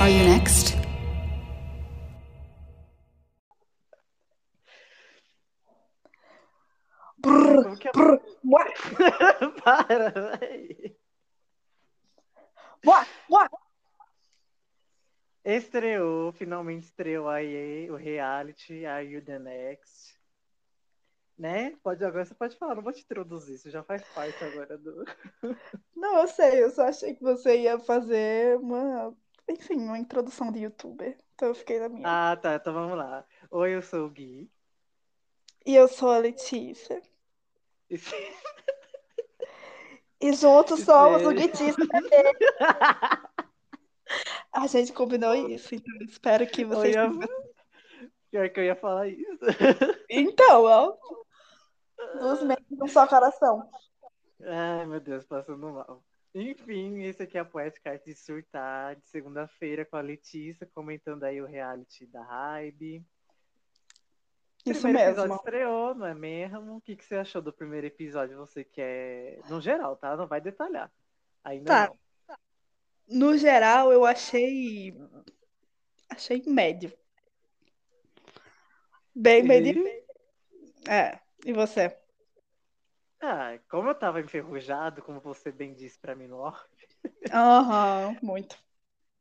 [0.00, 0.74] Are you next?
[7.18, 7.92] Brrr, é?
[7.92, 8.64] brrr, buá,
[9.62, 10.96] Para, véi.
[12.82, 13.06] buá.
[15.44, 20.18] Estreou, finalmente estreou aí o reality Are You The Next?
[21.38, 21.76] Né?
[21.82, 25.04] Pode, agora você pode falar, não vou te introduzir, isso já faz parte agora do.
[25.94, 29.14] Não, eu sei, eu só achei que você ia fazer uma,
[29.50, 31.18] enfim, uma introdução de youtuber.
[31.34, 32.06] Então eu fiquei na minha.
[32.32, 33.24] Ah, tá, então vamos lá.
[33.50, 34.50] Oi, eu sou o Gui.
[35.66, 37.02] E eu sou a Letícia.
[37.88, 37.96] E
[40.22, 41.30] E juntos somos o.
[41.32, 41.82] Guitícia.
[44.52, 46.94] A gente combinou isso, então eu espero que Eu vocês.
[46.94, 47.10] ia-
[48.30, 49.38] Pior que eu ia falar isso.
[50.08, 50.96] Então, ó.
[52.18, 53.68] Dos mentes um só coração.
[54.42, 56.02] Ai, meu Deus, passando mal.
[56.34, 61.24] Enfim, esse aqui é a Poética Arte de Surtar, de segunda-feira, com a Letícia, comentando
[61.24, 63.04] aí o reality da Hybe.
[64.64, 65.36] Isso primeiro episódio mesmo.
[65.36, 66.76] estreou, não é mesmo?
[66.76, 68.36] O que, que você achou do primeiro episódio?
[68.38, 69.40] Você quer.
[69.48, 70.16] No geral, tá?
[70.16, 70.92] Não vai detalhar.
[71.42, 71.94] Ainda Tá.
[73.08, 73.30] não.
[73.30, 74.94] No geral, eu achei.
[76.08, 76.92] Achei médio.
[79.14, 79.84] Bem médio.
[79.86, 80.04] E-
[80.88, 81.18] É.
[81.44, 81.96] E você?
[83.20, 86.58] Ah, como eu tava enferrujado, como você bem disse pra mim no off,
[87.32, 88.56] Aham, muito.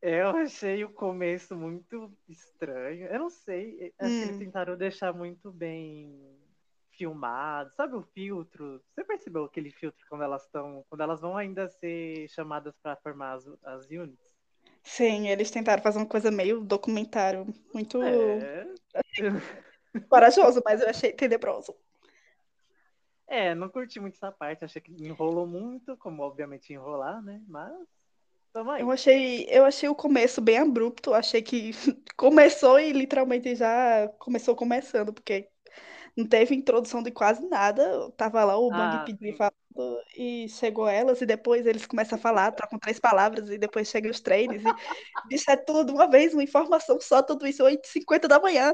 [0.02, 3.08] eu achei o começo muito estranho.
[3.08, 4.38] Eu não sei, acho que eles Hum.
[4.38, 6.38] tentaram deixar muito bem
[6.91, 7.72] filmado.
[7.75, 8.81] Sabe o filtro?
[8.94, 13.34] Você percebeu aquele filtro quando elas estão, quando elas vão ainda ser chamadas pra formar
[13.34, 14.34] as, as units?
[14.84, 18.66] Sim, eles tentaram fazer uma coisa meio documentário, muito É,
[20.09, 21.73] corajoso, mas eu achei tenebroso.
[23.30, 27.41] É, não curti muito essa parte, achei que enrolou muito, como obviamente ia enrolar, né?
[27.47, 27.73] Mas
[28.52, 28.81] tamo aí.
[28.81, 31.72] Eu achei, eu achei o começo bem abrupto, achei que
[32.17, 35.47] começou e literalmente já começou começando, porque
[36.17, 38.12] não teve introdução de quase nada.
[38.18, 39.53] Tava lá o Bang Ah, Pedi falando
[40.18, 44.12] e chegou elas, e depois eles começam a falar, trocam três palavras, e depois chegam
[44.12, 44.66] os trailers, e
[45.29, 48.73] bicho, é tudo de uma vez, uma informação só, tudo isso 8h50 da manhã.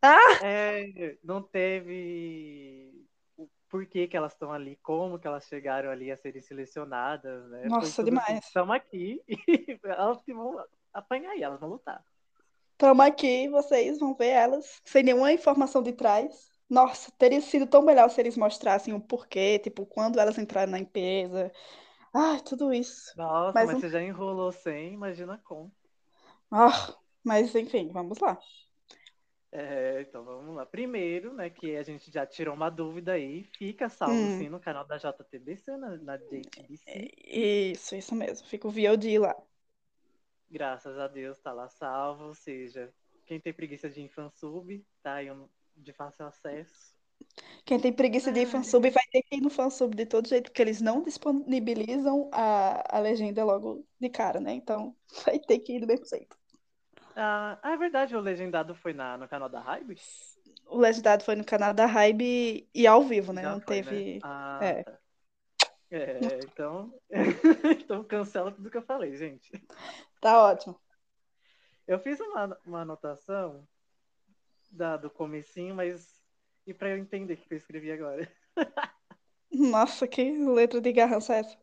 [0.00, 0.38] Ah!
[0.42, 2.91] É, não teve
[3.76, 7.70] o porquê que elas estão ali, como que elas chegaram ali a serem selecionadas, né?
[7.70, 8.44] Nossa, assim, demais.
[8.44, 12.04] estamos aqui e elas que vão apanhar aí, elas vão lutar.
[12.78, 16.50] Tamo aqui, vocês vão ver elas sem nenhuma informação de trás.
[16.68, 20.78] Nossa, teria sido tão melhor se eles mostrassem o porquê, tipo, quando elas entraram na
[20.78, 21.52] empresa.
[22.14, 23.16] Ai, tudo isso.
[23.16, 25.72] Nossa, Mas mas não- você já enrolou sem, imagina como.
[26.50, 28.38] Ah, mas enfim, vamos lá.
[29.52, 30.64] É, então vamos lá.
[30.64, 34.38] Primeiro, né, que a gente já tirou uma dúvida aí, fica salvo Hum.
[34.38, 37.10] sim no canal da JTBC, na, na JTBC.
[37.26, 38.46] Isso, isso mesmo.
[38.46, 39.34] Fica o VOD lá.
[40.50, 42.92] Graças a Deus tá lá salvo, ou seja,
[43.26, 45.28] quem tem preguiça de ir em fansub, tá aí
[45.76, 46.94] de fácil acesso.
[47.64, 50.44] Quem tem preguiça de ir fansub vai ter que ir no fansub de todo jeito,
[50.50, 54.52] porque eles não disponibilizam a, a legenda logo de cara, né?
[54.52, 56.36] Então vai ter que ir do mesmo jeito.
[57.16, 59.96] Ah, é verdade, o legendado foi na, no canal da Hybe?
[60.66, 63.42] O legendado foi no canal da Hybe e ao vivo, né?
[63.42, 63.82] Já Não foi, né?
[63.82, 64.20] teve.
[64.22, 64.82] Ah, é.
[64.82, 64.98] tá.
[65.90, 66.90] É, então,
[67.82, 69.52] então cancela tudo que eu falei, gente.
[70.20, 70.80] Tá ótimo.
[71.86, 73.66] Eu fiz uma, uma anotação
[74.70, 76.22] da, do comecinho, mas
[76.66, 78.26] e para eu entender o que eu escrevi agora?
[79.52, 81.58] Nossa, que letra de garrança é essa?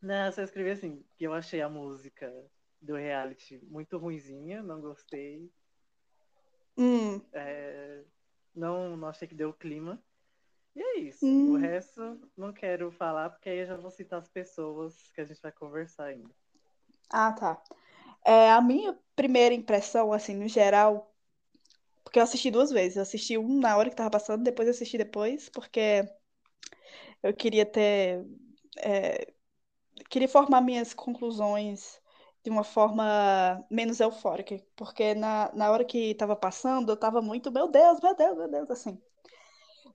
[0.00, 2.30] Não, só escrevi assim, que eu achei a música
[2.84, 5.50] do reality muito ruinzinha, não gostei.
[6.76, 8.02] Hum, É,
[8.54, 10.02] não, não achei que deu clima.
[10.76, 11.24] E é isso.
[11.24, 11.52] Hum.
[11.52, 15.24] O resto não quero falar, porque aí eu já vou citar as pessoas que a
[15.24, 16.30] gente vai conversar ainda.
[17.10, 17.62] Ah, tá.
[18.24, 21.14] É, a minha primeira impressão, assim, no geral,
[22.04, 22.96] porque eu assisti duas vezes.
[22.96, 26.04] Eu assisti um na hora que tava passando, depois eu assisti depois, porque
[27.22, 28.24] eu queria ter.
[28.78, 29.32] é,
[30.10, 32.00] queria formar minhas conclusões
[32.44, 34.56] de uma forma menos eufórica.
[34.76, 38.48] Porque na, na hora que tava passando, eu tava muito, meu Deus, meu Deus, meu
[38.50, 39.00] Deus, assim.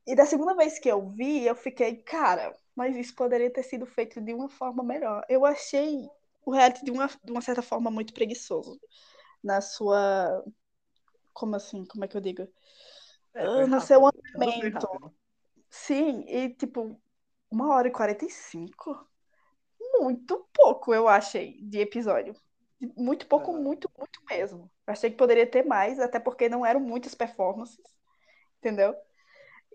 [0.06, 3.86] E da segunda vez que eu vi, eu fiquei, cara, mas isso poderia ter sido
[3.86, 5.24] feito de uma forma melhor.
[5.30, 6.07] Eu achei
[6.46, 8.80] o reality de uma, de uma certa forma muito preguiçoso
[9.44, 10.44] na sua.
[11.34, 11.86] Como assim?
[11.86, 12.48] Como é que eu digo?
[13.34, 14.88] É, Ah, no seu andamento.
[15.69, 17.00] Sim, e tipo,
[17.51, 19.09] uma hora e 45?
[20.00, 22.36] Muito pouco, eu achei, de episódio.
[22.96, 24.72] Muito pouco, muito, muito mesmo.
[24.88, 27.84] Achei que poderia ter mais, até porque não eram muitas performances,
[28.57, 28.96] entendeu?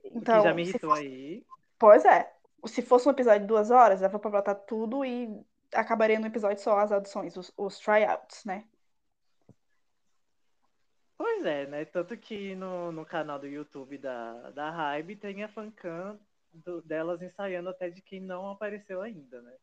[0.04, 1.46] Então, já me irritou fosse- aí.
[1.78, 2.32] Pois é.
[2.66, 6.62] Se fosse um episódio de duas horas, dava pra botar tudo e acabaria no episódio
[6.62, 8.64] só as audições, os, os tryouts, né?
[11.16, 11.84] Pois é, né?
[11.84, 16.18] Tanto que no, no canal do YouTube da, da Hybe tem a fancam
[16.52, 19.54] do, delas ensaiando até de quem não apareceu ainda, né?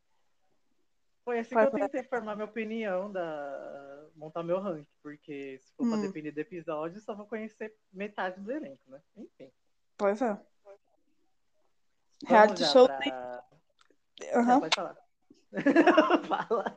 [1.24, 5.86] Foi assim que eu tentei formar minha opinião, da montar meu ranking, porque se for
[5.86, 5.92] hum.
[5.92, 9.00] pra depender do episódio, só vou conhecer metade do elenco, né?
[9.16, 9.52] Enfim.
[9.98, 10.40] Pois é.
[12.26, 12.98] Reality show pra...
[12.98, 13.14] tem...
[14.36, 14.60] Uhum.
[14.60, 14.98] pode falar.
[16.28, 16.76] Fala.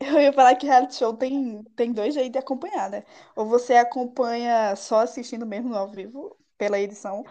[0.00, 3.04] Eu ia falar que reality show tem, tem dois jeitos de acompanhar, né?
[3.36, 7.24] Ou você acompanha só assistindo mesmo ao vivo, pela edição,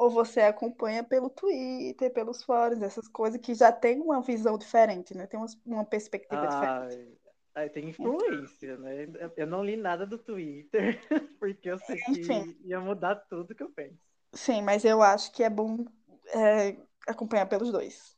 [0.00, 5.14] ou você acompanha pelo Twitter, pelos fóruns, essas coisas que já tem uma visão diferente,
[5.14, 5.26] né?
[5.26, 7.20] Tem uma, uma perspectiva ah, diferente.
[7.54, 9.06] Aí tem influência, né?
[9.36, 10.98] Eu não li nada do Twitter,
[11.38, 12.54] porque eu sei Enfim.
[12.54, 14.00] que ia mudar tudo que eu penso.
[14.32, 15.84] Sim, mas eu acho que é bom
[16.28, 18.16] é, acompanhar pelos dois.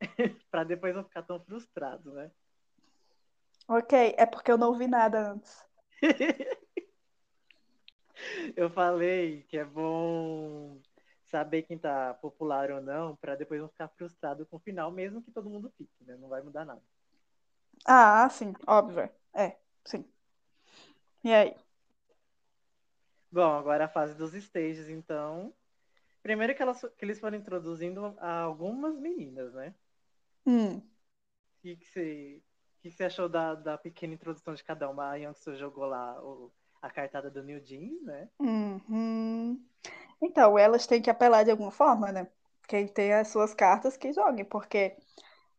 [0.50, 2.32] para depois não ficar tão frustrado, né?
[3.68, 5.64] Ok, é porque eu não ouvi nada antes.
[8.56, 10.82] eu falei que é bom
[11.32, 15.22] saber quem tá popular ou não, para depois não ficar frustrado com o final, mesmo
[15.22, 16.14] que todo mundo fique, né?
[16.16, 16.82] Não vai mudar nada.
[17.86, 19.08] Ah, sim, óbvio.
[19.34, 20.04] É, sim.
[21.24, 21.56] E aí?
[23.30, 25.54] Bom, agora a fase dos stages, então.
[26.22, 29.74] Primeiro que, elas, que eles foram introduzindo algumas meninas, né?
[30.46, 30.76] Hum.
[30.76, 30.82] O
[31.62, 32.42] que, que, você,
[32.82, 35.10] que você achou da, da pequena introdução de cada uma?
[35.10, 36.52] A Youngsu jogou lá o,
[36.82, 38.28] a cartada do New Jeans, né?
[38.40, 39.64] Uhum.
[40.20, 42.28] Então, elas têm que apelar de alguma forma, né?
[42.68, 44.96] Quem tem as suas cartas que jogue, porque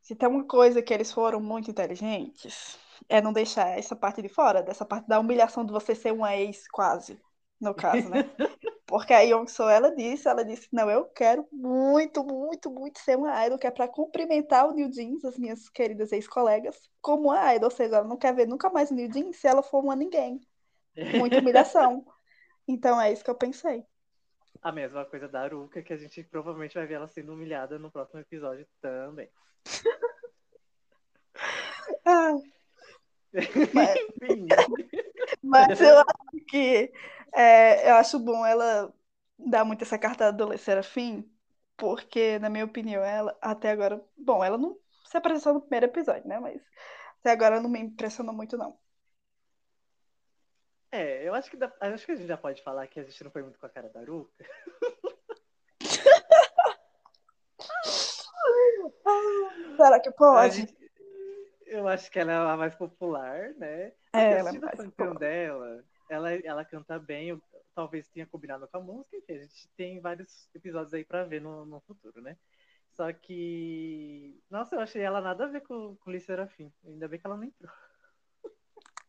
[0.02, 2.78] se tem uma coisa que eles foram muito inteligentes,
[3.08, 6.36] é não deixar essa parte de fora, dessa parte da humilhação de você ser uma
[6.36, 7.20] ex, quase,
[7.60, 8.30] no caso, né?
[8.86, 13.44] Porque a Yongsoo, ela disse, ela disse, não, eu quero muito, muito, muito ser uma
[13.46, 17.70] idol, que é para cumprimentar o New Jeans, as minhas queridas ex-colegas, como uma idol,
[17.70, 19.96] ou seja, ela não quer ver nunca mais o New Jeans se ela for uma
[19.96, 20.40] ninguém.
[21.18, 22.06] Muita humilhação.
[22.68, 23.86] Então é isso que eu pensei.
[24.62, 27.92] A mesma coisa da Aruka, que a gente provavelmente vai ver ela sendo humilhada no
[27.92, 29.30] próximo episódio também.
[32.06, 32.34] ah.
[33.74, 34.00] Mas...
[35.42, 36.94] Mas eu acho que
[37.34, 38.94] é, eu acho bom ela
[39.38, 41.30] dar muito essa carta do Serafim,
[41.76, 44.04] porque, na minha opinião, ela até agora.
[44.18, 46.40] Bom, ela não se apresentou no primeiro episódio, né?
[46.40, 46.62] Mas
[47.20, 48.78] até agora não me impressionou muito, não.
[50.94, 53.24] É, eu acho que, dá, acho que a gente já pode falar que a gente
[53.24, 54.46] não foi muito com a cara da Aruca.
[59.76, 60.58] Será que pode?
[60.58, 60.78] Gente,
[61.66, 63.92] eu acho que ela é a mais popular, né?
[64.14, 65.18] É, ela é mais popular.
[65.18, 67.42] dela, ela, ela canta bem,
[67.74, 71.42] talvez tenha combinado com a música, enfim, a gente tem vários episódios aí pra ver
[71.42, 72.38] no, no futuro, né?
[72.92, 74.40] Só que.
[74.48, 76.72] Nossa, eu achei ela nada a ver com, com Liz Serafim.
[76.86, 77.72] Ainda bem que ela não entrou.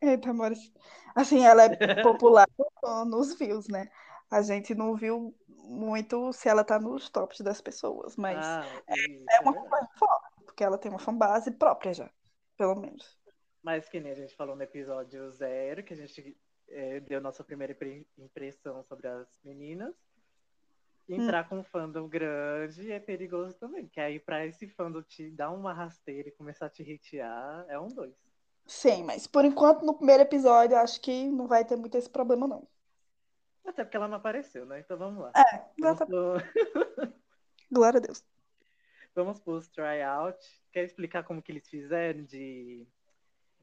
[0.01, 0.73] Eita, amores.
[1.15, 2.47] Assim, ela é popular
[3.07, 3.91] nos views, né?
[4.31, 9.37] A gente não viu muito se ela tá nos tops das pessoas, mas ah, é,
[9.37, 12.11] é, uma fanbase forte, porque ela tem uma fanbase própria já,
[12.57, 13.19] pelo menos.
[13.63, 16.37] Mas que nem a gente falou no episódio zero, que a gente
[16.69, 17.77] é, deu nossa primeira
[18.19, 19.95] impressão sobre as meninas.
[21.09, 21.49] Entrar hum.
[21.49, 25.73] com um fandom grande é perigoso também, que aí pra esse fandom te dar uma
[25.73, 28.17] rasteira e começar a te hatear, é um dois.
[28.67, 32.47] Sim, mas por enquanto no primeiro episódio acho que não vai ter muito esse problema,
[32.47, 32.67] não.
[33.65, 34.81] Até porque ela não apareceu, né?
[34.81, 35.33] Então vamos lá.
[35.37, 36.37] É, pro...
[37.71, 38.25] Glória a Deus.
[39.15, 40.39] Vamos pros tryout.
[40.73, 42.87] Quer explicar como que eles fizeram de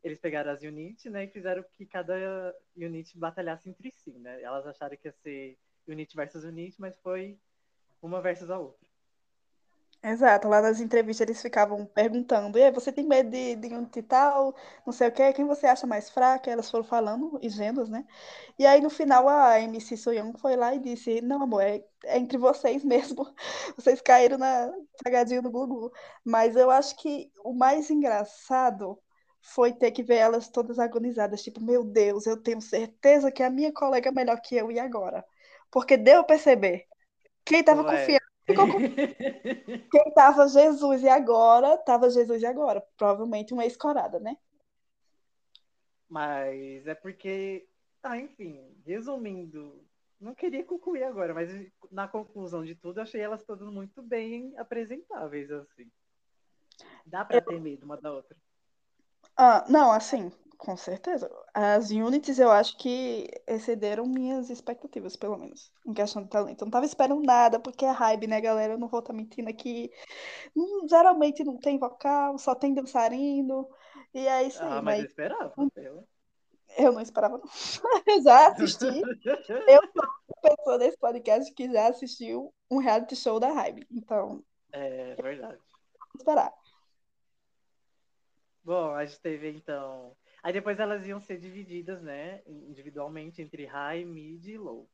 [0.03, 2.15] eles pegaram as units, né, e fizeram que cada
[2.75, 4.41] unit batalhasse entre si, né?
[4.41, 7.39] Elas acharam que ia ser unit versus unit, mas foi
[8.01, 8.87] uma versus a outra.
[10.03, 13.85] Exato, lá nas entrevistas eles ficavam perguntando, e aí, você tem medo de, de um
[13.85, 16.49] tal, não sei o quê, quem você acha mais fraca?
[16.49, 18.03] Elas foram falando, isgendas, né?
[18.57, 22.17] E aí no final a MC Soyoung foi lá e disse, não amor, é, é
[22.17, 23.31] entre vocês mesmo,
[23.75, 25.91] vocês caíram na cagadinha do Gugu.
[26.25, 28.99] Mas eu acho que o mais engraçado
[29.41, 33.49] foi ter que ver elas todas agonizadas, tipo, meu Deus, eu tenho certeza que a
[33.51, 35.23] minha colega é melhor que eu, e agora?
[35.69, 36.87] Porque deu a perceber.
[37.45, 37.85] Quem tava Ué.
[37.85, 39.89] confiando ficou com...
[39.89, 42.81] Quem tava Jesus e agora, tava Jesus e agora.
[42.97, 44.37] Provavelmente uma escorada, né?
[46.09, 47.67] Mas é porque,
[48.03, 49.83] ah, enfim, resumindo,
[50.19, 51.49] não queria concluir agora, mas
[51.89, 55.89] na conclusão de tudo, achei elas todas muito bem apresentáveis, assim.
[57.05, 57.41] Dá pra eu...
[57.41, 58.37] ter medo uma da outra.
[59.35, 61.27] Ah, não, assim, com certeza.
[61.55, 66.61] As Unities eu acho que excederam minhas expectativas, pelo menos, em questão de talento.
[66.61, 68.73] Eu não tava esperando nada, porque é hype, né, galera?
[68.73, 69.91] Eu não vou estar mentindo aqui.
[70.55, 73.67] Hum, geralmente não tem vocal, só tem dançarino.
[74.13, 74.69] E é isso aí.
[74.69, 74.99] Ah, mas, mas...
[74.99, 75.53] eu esperava.
[75.75, 76.07] Eu...
[76.77, 77.43] Eu não esperava, não.
[78.07, 78.85] Eu já assisti.
[79.67, 83.87] Eu sou uma pessoa desse podcast que já assistiu um reality show da Hybe.
[83.91, 84.43] Então.
[84.71, 85.57] É verdade.
[85.57, 86.53] Vamos esperar.
[88.63, 90.15] Bom, a gente teve então.
[90.43, 92.41] Aí depois elas iam ser divididas, né?
[92.47, 94.89] Individualmente entre high, mid e low.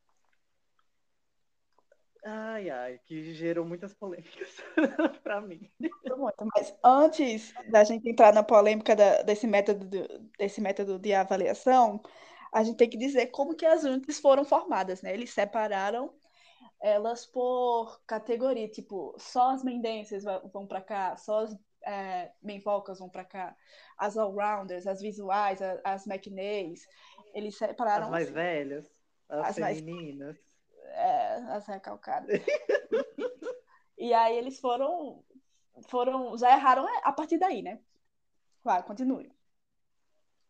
[2.25, 4.57] Ai, ai, que gerou muitas polêmicas
[5.23, 5.71] para mim.
[5.79, 9.87] Muito, mas antes da gente entrar na polêmica da, desse, método,
[10.37, 12.01] desse método de avaliação,
[12.51, 15.13] a gente tem que dizer como que as unidades foram formadas, né?
[15.13, 16.13] Eles separaram
[16.81, 22.99] elas por categoria, tipo, só as mendências vão para cá, só as é, main vocals
[22.99, 23.55] vão para cá,
[23.97, 26.05] as all-rounders, as visuais, as, as
[27.33, 28.05] eles separaram...
[28.05, 28.93] As mais assim, velhas,
[29.29, 30.35] as, as femininas.
[30.35, 30.47] Mais
[30.89, 32.41] é, as recalcadas.
[33.97, 35.23] e aí eles foram,
[35.87, 37.79] foram, já erraram a partir daí, né?
[38.63, 39.31] Vai, continue.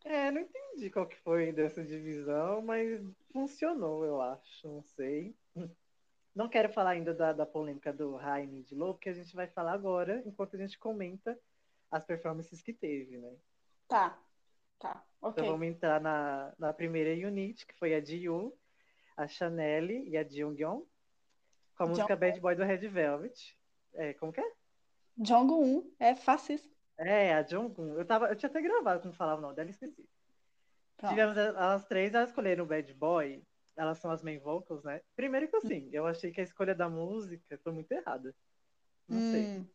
[0.06, 3.01] É, não entendi qual que foi dessa divisão, mas
[3.34, 5.36] funcionou, eu acho, não sei.
[6.38, 9.48] Não quero falar ainda da, da polêmica do High Mid Low, porque a gente vai
[9.48, 11.36] falar agora, enquanto a gente comenta
[11.89, 13.36] as performances que teve, né?
[13.88, 14.20] Tá,
[14.77, 15.41] tá, ok.
[15.41, 18.56] Então vamos entrar na, na primeira unit, que foi a Jiu,
[19.17, 20.84] a Chanel e a Jungyeon,
[21.75, 22.20] com a música John...
[22.20, 23.58] Bad Boy do Red Velvet.
[23.96, 24.51] É, como que é?
[25.17, 26.70] Jong-un, é fascista.
[27.00, 27.98] É, a Jong-un.
[27.98, 30.08] Eu, tava, eu tinha até gravado como falava o nome dela, esqueci.
[30.98, 31.10] Pronto.
[31.10, 33.44] Tivemos as três, elas escolheram o Bad Boy.
[33.77, 35.01] Elas são as main vocals, né?
[35.15, 38.36] Primeiro que assim, eu achei que a escolha da música foi muito errada.
[39.07, 39.65] Não hum, sei.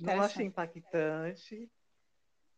[0.00, 1.70] Não achei impactante.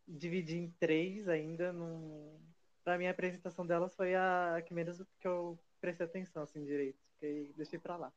[0.07, 1.73] Dividir em três ainda.
[1.73, 2.39] Não...
[2.85, 6.97] Pra mim, a apresentação delas foi a que menos que eu prestei atenção assim direito.
[7.11, 8.13] Fiquei, deixei pra lá.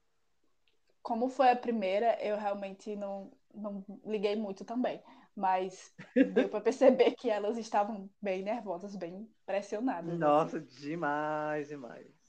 [1.02, 5.02] Como foi a primeira, eu realmente não, não liguei muito também.
[5.34, 10.10] Mas deu para perceber que elas estavam bem nervosas, bem pressionadas.
[10.10, 10.18] Assim.
[10.18, 10.80] Nossa, assim.
[10.80, 12.19] demais, demais.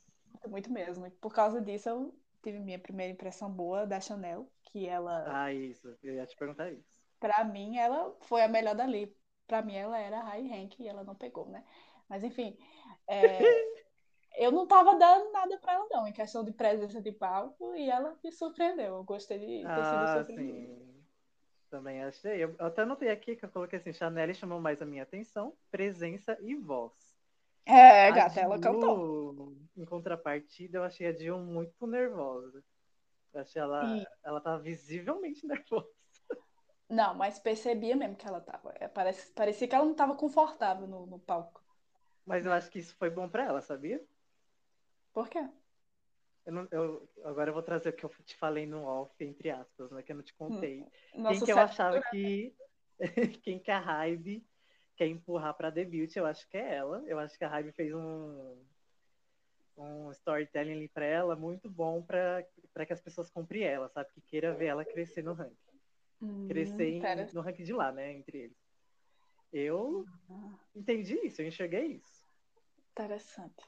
[0.48, 1.06] Muito mesmo.
[1.06, 5.24] E por causa disso, eu tive minha primeira impressão boa da Chanel, que ela.
[5.28, 5.96] Ah, isso.
[6.04, 7.00] Eu ia te perguntar isso.
[7.20, 9.16] Pra mim, ela foi a melhor dali.
[9.48, 11.64] Pra mim, ela era high rank e ela não pegou, né?
[12.10, 12.58] Mas enfim.
[13.08, 13.40] É...
[14.38, 17.90] eu não tava dando nada para ela, não, em questão de presença de palco, e
[17.90, 18.96] ela me surpreendeu.
[18.96, 20.74] Eu gostei de ter ah, sido surpreendida.
[20.74, 20.92] Sim.
[21.70, 22.44] Também achei.
[22.44, 26.38] Eu, até notei aqui que eu coloquei assim: Chanel chamou mais a minha atenção, presença
[26.42, 26.92] e voz.
[27.66, 29.56] É, a gata, ela cantou.
[29.76, 32.64] Em contrapartida, eu achei a Jill muito nervosa.
[33.34, 33.98] Eu achei ela.
[33.98, 34.06] E...
[34.24, 35.88] Ela tava visivelmente nervosa.
[36.90, 38.74] Não, mas percebia mesmo que ela tava.
[38.76, 41.64] É, parece, parecia que ela não tava confortável no, no palco.
[42.26, 44.04] Mas eu acho que isso foi bom para ela, sabia?
[45.14, 45.48] Por quê?
[46.46, 49.52] Eu não, eu, agora eu vou trazer o que eu te falei no off, entre
[49.52, 50.02] aspas, né?
[50.02, 50.86] Que eu não te contei.
[51.16, 52.56] Hum, quem que eu achava que.
[53.44, 54.46] quem que a Hybe
[55.02, 57.04] quer empurrar pra debut, eu acho que é ela.
[57.08, 58.56] Eu acho que a Hybe fez um,
[59.76, 64.12] um storytelling ali pra ela muito bom pra, pra que as pessoas comprem ela, sabe?
[64.14, 65.58] Que queira ver ela crescer no ranking.
[66.22, 67.02] Hum, crescer em,
[67.34, 68.14] no ranking de lá, né?
[68.14, 68.58] Entre eles.
[69.52, 70.54] Eu ah.
[70.76, 72.24] entendi isso, eu enxerguei isso.
[72.92, 73.66] Interessante.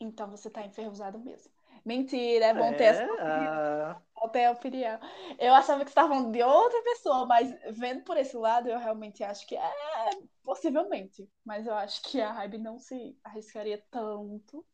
[0.00, 1.53] Então você tá enferrujado mesmo.
[1.84, 4.02] Mentira, é bom ter essa opinião.
[4.24, 4.28] Uh...
[4.30, 4.98] ter a opinião.
[5.38, 8.78] Eu achava que você estava falando de outra pessoa, mas vendo por esse lado, eu
[8.78, 10.10] realmente acho que é
[10.42, 11.28] possivelmente.
[11.44, 14.64] Mas eu acho que a Hybe não se arriscaria tanto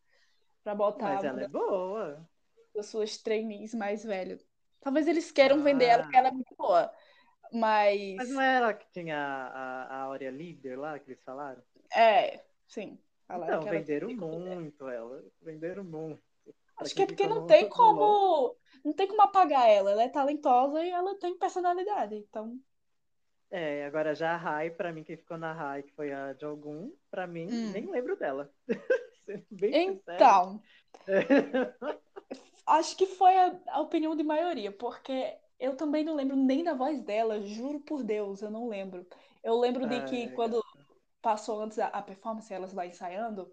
[0.62, 1.14] para botar.
[1.14, 2.28] Mas ela é boa.
[2.78, 4.46] As suas trainees mais velhos.
[4.80, 5.62] Talvez eles queiram ah.
[5.62, 6.92] vender ela porque ela é muito boa.
[7.52, 8.16] Mas.
[8.16, 11.62] Mas não é ela que tinha a, a, líder lá que eles falaram?
[11.92, 12.98] É, sim.
[13.28, 15.24] Então, venderam muito ela.
[15.42, 16.29] Venderam muito.
[16.80, 18.56] Acho que é porque não tem como.
[18.84, 19.90] Não tem como apagar ela.
[19.90, 22.16] Ela é talentosa e ela tem personalidade.
[22.16, 22.58] Então.
[23.50, 26.92] É, agora já a Rai, pra mim, quem ficou na Rai, que foi a Jogun,
[27.10, 27.72] pra mim, hum.
[27.72, 28.50] nem lembro dela.
[29.60, 30.62] então.
[32.66, 36.74] acho que foi a, a opinião de maioria, porque eu também não lembro nem da
[36.74, 39.06] voz dela, juro por Deus, eu não lembro.
[39.42, 40.62] Eu lembro de que quando
[41.20, 43.52] passou antes a, a performance, elas lá ensaiando,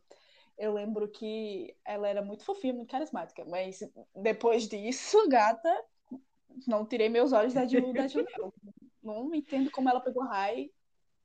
[0.58, 3.80] eu lembro que ela era muito fofinha, muito carismática, mas
[4.16, 5.84] depois disso, gata,
[6.68, 8.26] não tirei meus olhos da Jiu da Jiu,
[9.04, 9.34] não.
[9.34, 10.72] entendo como ela pegou high,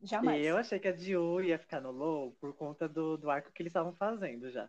[0.02, 0.44] jamais.
[0.44, 3.62] Eu achei que a Jiu ia ficar no low por conta do, do arco que
[3.62, 4.68] eles estavam fazendo já.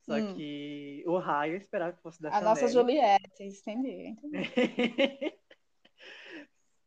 [0.00, 0.34] Só hum.
[0.34, 2.46] que o high eu esperava que fosse da a Chanel.
[2.46, 4.08] A nossa Juliette, entendi.
[4.08, 5.38] entendi.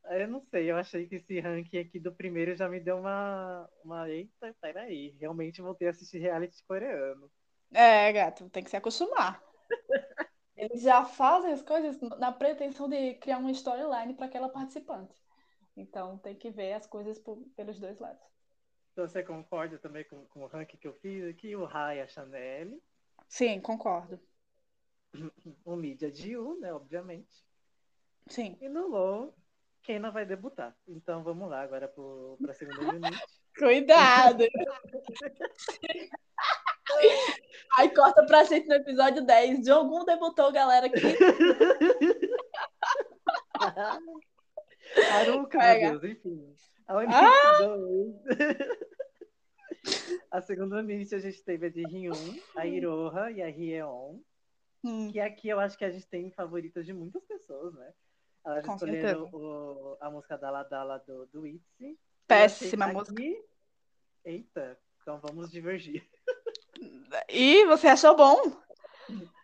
[0.09, 3.69] Eu não sei, eu achei que esse ranking aqui do primeiro já me deu uma.
[3.83, 5.15] uma Eita, peraí.
[5.19, 7.31] Realmente voltei a assistir reality coreano.
[7.71, 9.43] É, gato, tem que se acostumar.
[10.57, 15.15] Eles já fazem as coisas na pretensão de criar uma storyline para aquela participante.
[15.77, 18.21] Então tem que ver as coisas por, pelos dois lados.
[18.91, 21.55] Então você concorda também com, com o ranking que eu fiz aqui?
[21.55, 22.81] O Rai, a Chanel.
[23.27, 24.19] Sim, concordo.
[25.63, 26.73] O Mídia Diu, né?
[26.73, 27.45] Obviamente.
[28.27, 28.57] Sim.
[28.59, 29.33] E no Low,
[29.83, 30.75] Keina vai debutar.
[30.87, 33.17] Então vamos lá agora para a segunda unit.
[33.57, 34.45] Cuidado!
[37.77, 39.61] Aí corta pra gente no episódio 10.
[39.61, 40.99] De algum debutou, galera, aqui.
[45.13, 46.53] Aruca, meu Deus, enfim.
[46.87, 47.59] A ah!
[50.31, 54.19] A segunda Unit a gente teve a de Ryun, a Iroha e a Rieon.
[54.83, 55.11] Hum.
[55.11, 57.91] Que aqui eu acho que a gente tem favoritas de muitas pessoas, né?
[58.49, 61.99] Elas Com escolheram o, a música Dala Dala do, do Itzy.
[62.27, 63.21] Péssima música.
[64.25, 66.07] Eita, então vamos divergir.
[67.27, 68.59] E você achou bom?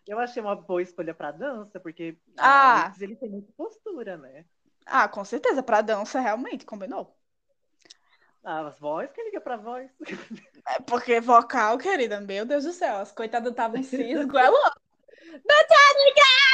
[0.07, 2.87] Eu achei uma boa escolha para dança, porque ah.
[2.89, 4.45] Itzy, ele tem muita postura, né?
[4.85, 7.15] Ah, com certeza, para dança realmente combinou.
[8.43, 9.89] Ah, as vozes, quem liga pra voz?
[10.67, 14.75] É porque vocal, querida, meu Deus do céu, as coitadas estavam cisco, ela.
[15.31, 16.44] Não tá ligada!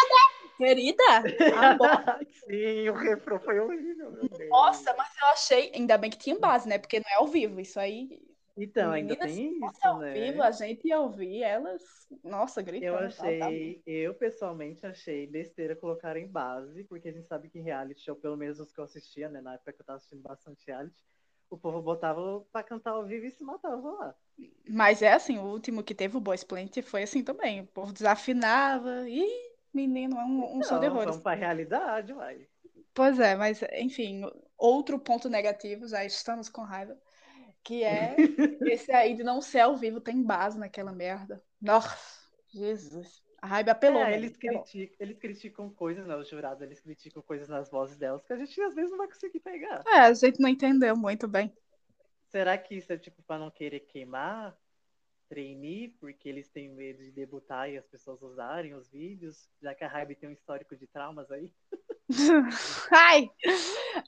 [0.62, 1.04] Querida.
[2.46, 4.50] Sim, o refrão foi horrível, meu Deus.
[4.50, 6.78] Nossa, mas eu achei, ainda bem que tinha base, né?
[6.78, 8.22] Porque não é ao vivo, isso aí.
[8.56, 10.14] Então, ainda tem isso, ao né?
[10.14, 11.82] vivo, a gente ia ouvir elas,
[12.24, 12.94] nossa, gritando.
[12.94, 18.02] Eu achei, eu pessoalmente achei besteira colocar em base, porque a gente sabe que reality
[18.02, 19.42] show, pelo menos os que eu assistia, né?
[19.42, 21.04] Na época que eu tava assistindo bastante reality,
[21.50, 24.16] o povo botava pra cantar ao vivo e se matava lá.
[24.70, 27.62] Mas é assim, o último que teve o Boys Plant foi assim também.
[27.62, 29.10] O povo desafinava.
[29.10, 31.10] e menino, é um, um show de horrores.
[31.10, 32.48] Vamos pra realidade, vai.
[32.94, 34.22] Pois é, mas enfim,
[34.58, 36.98] outro ponto negativo, já estamos com raiva,
[37.64, 38.16] que é
[38.70, 41.42] esse aí de não ser ao vivo, tem base naquela merda.
[41.62, 41.98] Nossa,
[42.50, 43.22] Jesus.
[43.42, 44.04] A raiva apelou.
[44.04, 46.16] É, eles, criticam, eles criticam coisas, né?
[46.16, 49.08] Os jurados, eles criticam coisas nas vozes delas que a gente às vezes não vai
[49.08, 49.84] conseguir pegar.
[49.88, 51.52] É, a gente não entendeu muito bem.
[52.30, 54.56] Será que isso é tipo para não querer queimar
[55.32, 59.86] trainee, porque eles têm medo de debutar e as pessoas usarem os vídeos, já que
[59.86, 61.54] a Hybe tem um histórico de traumas aí?
[62.92, 63.30] Ai!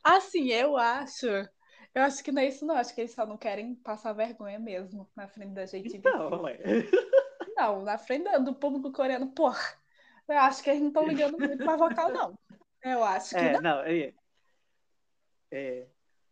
[0.03, 1.27] Assim, eu acho.
[1.95, 2.75] Eu acho que não é isso, não.
[2.75, 5.95] Acho que eles só não querem passar vergonha mesmo na frente da gente.
[5.95, 6.59] Então, ué.
[7.55, 9.81] Não, na frente do público coreano, porra.
[10.27, 12.37] Eu acho que eles não estão ligando muito pra vocal, não.
[12.83, 13.41] Eu acho que.
[13.41, 14.13] É, não, não é,
[15.51, 15.87] é.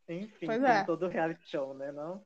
[0.10, 0.84] Enfim, pois é.
[0.84, 1.94] todo reality show, né?
[1.94, 2.26] Não?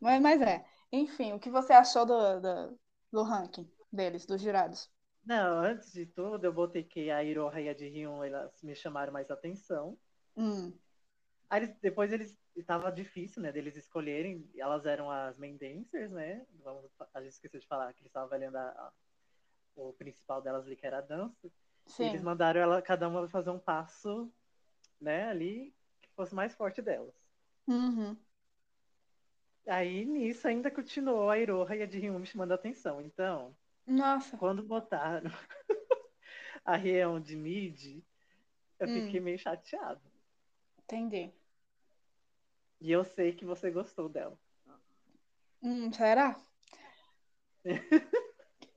[0.00, 0.64] Mas, mas é.
[0.92, 2.78] Enfim, o que você achou do, do,
[3.10, 4.90] do ranking deles, dos jurados?
[5.24, 8.74] Não, antes de tudo, eu botei que a Iroha e a de Hyun, elas me
[8.74, 9.96] chamaram mais atenção.
[10.36, 10.72] Hum.
[11.48, 14.48] Aí depois eles estava difícil, né, deles escolherem.
[14.56, 16.44] Elas eram as main dancers, né?
[16.64, 18.92] Vamos, a gente esqueceu de falar que eles estavam avaliando a, a,
[19.76, 21.50] o principal delas ali, que era a dança.
[21.86, 22.06] Sim.
[22.06, 24.32] eles mandaram ela, cada uma fazer um passo,
[25.00, 27.14] né, ali, que fosse mais forte delas.
[27.66, 28.16] Uhum.
[29.66, 31.86] Aí nisso ainda continuou a Iroha e a
[32.18, 33.00] me chamando a atenção.
[33.00, 33.54] Então,
[33.86, 34.36] Nossa.
[34.36, 35.30] quando botaram
[36.64, 38.02] a Rion de mid,
[38.78, 38.94] eu hum.
[38.94, 40.00] fiquei meio chateado.
[40.82, 41.32] Entendi.
[42.80, 44.36] E eu sei que você gostou dela.
[45.62, 46.36] Hum, será?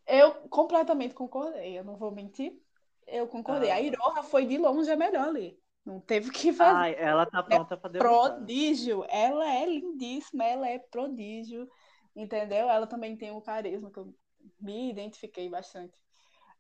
[0.05, 2.61] eu completamente concordei, eu não vou mentir.
[3.07, 3.71] Eu concordei.
[3.71, 3.75] Ah.
[3.75, 5.59] A Iroha foi de longe a melhor ali.
[5.85, 6.75] Não teve o que fazer.
[6.75, 8.11] Ai, ela tá pronta é para debutar.
[8.11, 9.05] Prodígio.
[9.07, 11.69] Ela é lindíssima, ela é prodígio.
[12.15, 12.69] Entendeu?
[12.69, 14.13] Ela também tem o carisma que eu
[14.59, 15.93] me identifiquei bastante.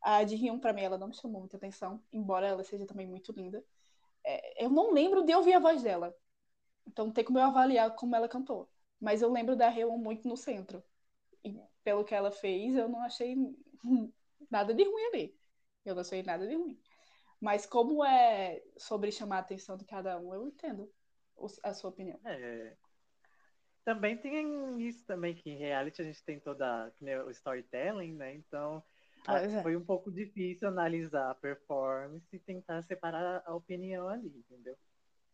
[0.01, 3.07] A de Ryun, pra mim, ela não me chamou muita atenção, embora ela seja também
[3.07, 3.65] muito linda.
[4.23, 6.15] É, eu não lembro de ouvir a voz dela.
[6.87, 8.69] Então tem como eu avaliar como ela cantou.
[8.99, 10.83] Mas eu lembro da Reon muito no centro.
[11.43, 13.35] E pelo que ela fez, eu não achei
[14.49, 15.39] nada de ruim ali.
[15.83, 16.79] Eu não achei nada de ruim.
[17.45, 20.91] Mas como é sobre chamar a atenção de cada um, eu entendo
[21.61, 22.19] a sua opinião.
[22.25, 22.75] É.
[23.83, 26.91] Também tem isso também, que em reality a gente tem toda
[27.23, 28.33] o storytelling, né?
[28.33, 28.83] Então
[29.27, 29.61] a, é.
[29.61, 34.75] foi um pouco difícil analisar a performance e tentar separar a opinião ali, entendeu?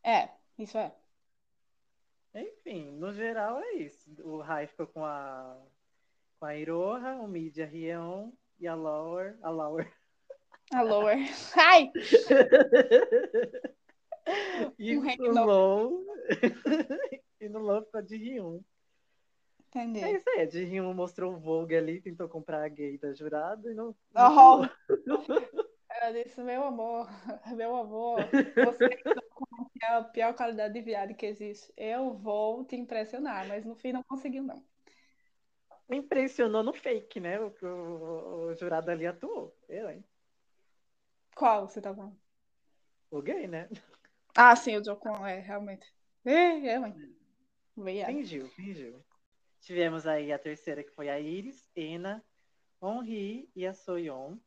[0.04, 0.94] É, isso é.
[2.36, 4.14] Enfim, no geral é isso.
[4.22, 5.58] O Rai ficou com a
[6.38, 9.40] com a Iroha, o Mid a Rieon e a Lower.
[9.42, 10.01] A Lower.
[10.74, 11.18] A Lower.
[11.56, 11.92] Ai!
[14.80, 15.04] e um
[15.34, 16.06] no Low.
[17.42, 18.62] e no Low ficou de Ryun.
[19.68, 20.04] Entendi.
[20.04, 23.72] É isso aí, de Ryun mostrou o Vogue ali, tentou comprar a gay da jurada
[23.72, 23.96] e não.
[24.16, 24.66] Oh.
[25.90, 27.08] Ela disse, meu amor,
[27.56, 28.20] meu amor,
[28.66, 29.02] você
[29.84, 31.72] é a pior qualidade de viado que existe.
[31.76, 34.64] Eu vou te impressionar, mas no fim não conseguiu, não.
[35.90, 37.40] Impressionou no fake, né?
[37.40, 39.54] O o, o, jurado ali atuou.
[39.68, 40.04] Eu, hein?
[41.36, 42.18] Qual você tá falando?
[43.10, 43.70] O gay, né?
[44.36, 45.86] Ah, sim, o Jocon, é, realmente.
[46.24, 46.96] É, é, mãe.
[47.76, 48.14] Obrigada.
[48.14, 49.04] Fingiu, fingiu.
[49.62, 52.24] Tivemos aí a terceira, que foi a Iris, Ena,
[52.82, 54.38] Henri e a Soyeon,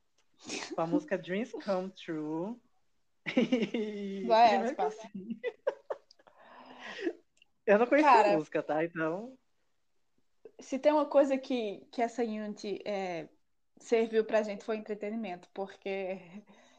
[0.75, 2.57] com a música Dreams Come True.
[4.27, 5.41] Vai, assim,
[7.67, 8.85] Eu não conhecia Cara, a música, tá?
[8.85, 9.37] Então,
[10.61, 13.29] se tem uma coisa que, que essa Unity é,
[13.79, 16.21] serviu pra gente foi entretenimento, porque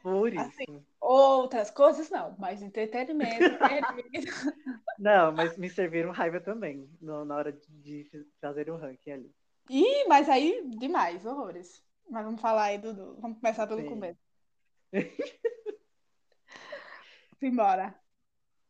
[0.06, 0.46] por isso.
[0.62, 0.86] Assim.
[1.02, 3.44] outras coisas não, mas entretenimento.
[5.00, 9.36] Não, mas me serviram raiva também no- na hora de, de fazer o ranking ali.
[9.70, 11.84] Ih, mas aí demais, horrores.
[12.10, 13.90] Mas vamos falar aí do, do- vamos começar pelo Sim.
[13.90, 14.20] começo.
[17.40, 18.00] Simbora.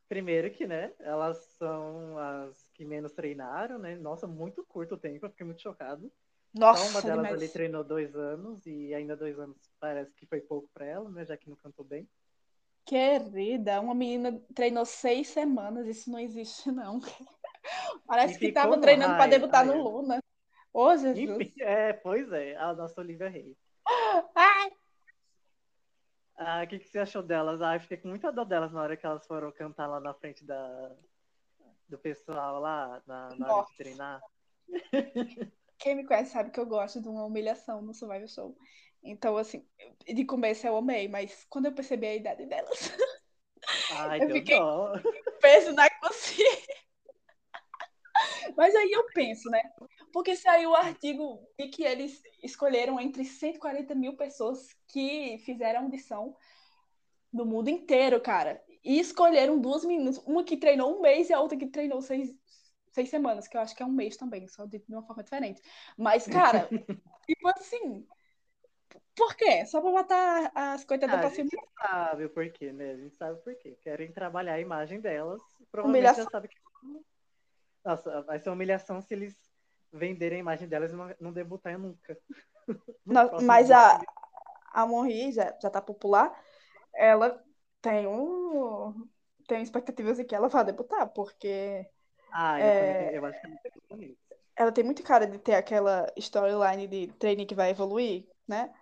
[0.08, 3.96] Primeiro que, né, elas são as que menos treinaram, né?
[3.96, 6.12] Nossa, muito curto o tempo, eu fiquei muito chocado.
[6.56, 7.44] Nossa, Só uma delas demais.
[7.44, 11.26] ali treinou dois anos e ainda dois anos parece que foi pouco pra ela, né?
[11.26, 12.08] Já que não cantou bem.
[12.86, 17.00] Querida, uma menina treinou seis semanas, isso não existe, não.
[18.08, 20.24] Parece E que ficou tava no treinando para debutar no ai, Luna.
[20.72, 21.42] Ô, Jesus.
[21.42, 23.58] Enfim, é, pois é, a nossa Olivia Rey.
[24.36, 24.72] Ai,
[26.38, 27.62] Ah, o que, que você achou delas?
[27.62, 30.14] Ah, eu fiquei com muita dó delas na hora que elas foram cantar lá na
[30.14, 30.92] frente da,
[31.90, 34.22] do pessoal lá, na, na hora de treinar.
[35.86, 38.58] quem me conhece sabe que eu gosto de uma humilhação no Survival Show.
[39.04, 39.64] Então, assim,
[40.04, 42.72] de começo eu amei, mas quando eu percebi a idade delas,
[43.92, 44.94] Ai, Eu fiquei- dó.
[45.40, 46.76] peso na consciência.
[48.58, 49.62] Mas aí eu penso, né?
[50.14, 56.36] Porque saiu o artigo de que eles escolheram entre 140 mil pessoas que fizeram audição
[57.34, 58.64] no mundo inteiro, cara.
[58.84, 62.34] E escolheram duas meninas, uma que treinou um mês e a outra que treinou seis,
[62.96, 65.24] seis semanas, que eu acho que é um mês também, só de, de uma forma
[65.24, 65.62] diferente.
[65.98, 66.72] Mas, cara,
[67.28, 68.08] tipo assim.
[69.16, 69.66] Por quê?
[69.66, 71.50] Só pra botar as coitadas Ah, pra a cima.
[71.50, 72.92] gente sabe o porquê, né?
[72.92, 73.76] A gente sabe o porquê.
[73.82, 75.42] Querem trabalhar a imagem delas.
[75.72, 76.28] Provavelmente já Humilhação.
[76.28, 76.58] sabe que.
[77.84, 79.36] Nossa, vai ser uma humilhação se eles
[79.92, 82.18] venderem a imagem delas e não, não debutarem nunca.
[83.08, 84.00] Não, mas a,
[84.74, 86.34] a Monri já, já tá popular,
[86.96, 87.44] ela
[87.82, 89.10] tem um
[89.48, 91.90] tem expectativas de que ela vá debutar, porque
[92.38, 94.18] Ah, eu, é- também eu acho que é muito bonito.
[94.58, 98.74] ela tem muito cara de ter aquela storyline de treino que vai evoluir, né?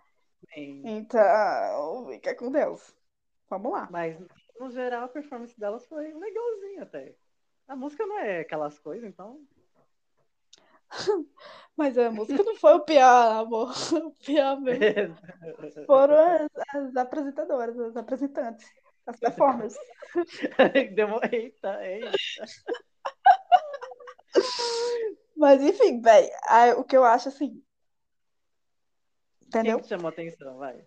[0.52, 0.82] Sim.
[0.84, 2.92] Então, fica com Deus.
[3.48, 3.88] Vamos lá.
[3.90, 4.16] Mas,
[4.58, 7.14] no geral, a performance delas foi legalzinha até.
[7.68, 9.40] A música não é aquelas coisas, então.
[11.76, 13.72] Mas a música não foi o pior, amor.
[14.04, 15.16] O pior mesmo
[15.86, 18.68] foram as, as apresentadoras, as apresentantes,
[19.06, 19.74] as performers.
[20.94, 21.20] Demo...
[21.30, 22.10] Eita, eita.
[25.36, 26.30] Mas enfim, velho,
[26.78, 27.62] o que eu acho assim,
[29.40, 29.80] Quem entendeu?
[29.80, 30.84] que chamou atenção, vai?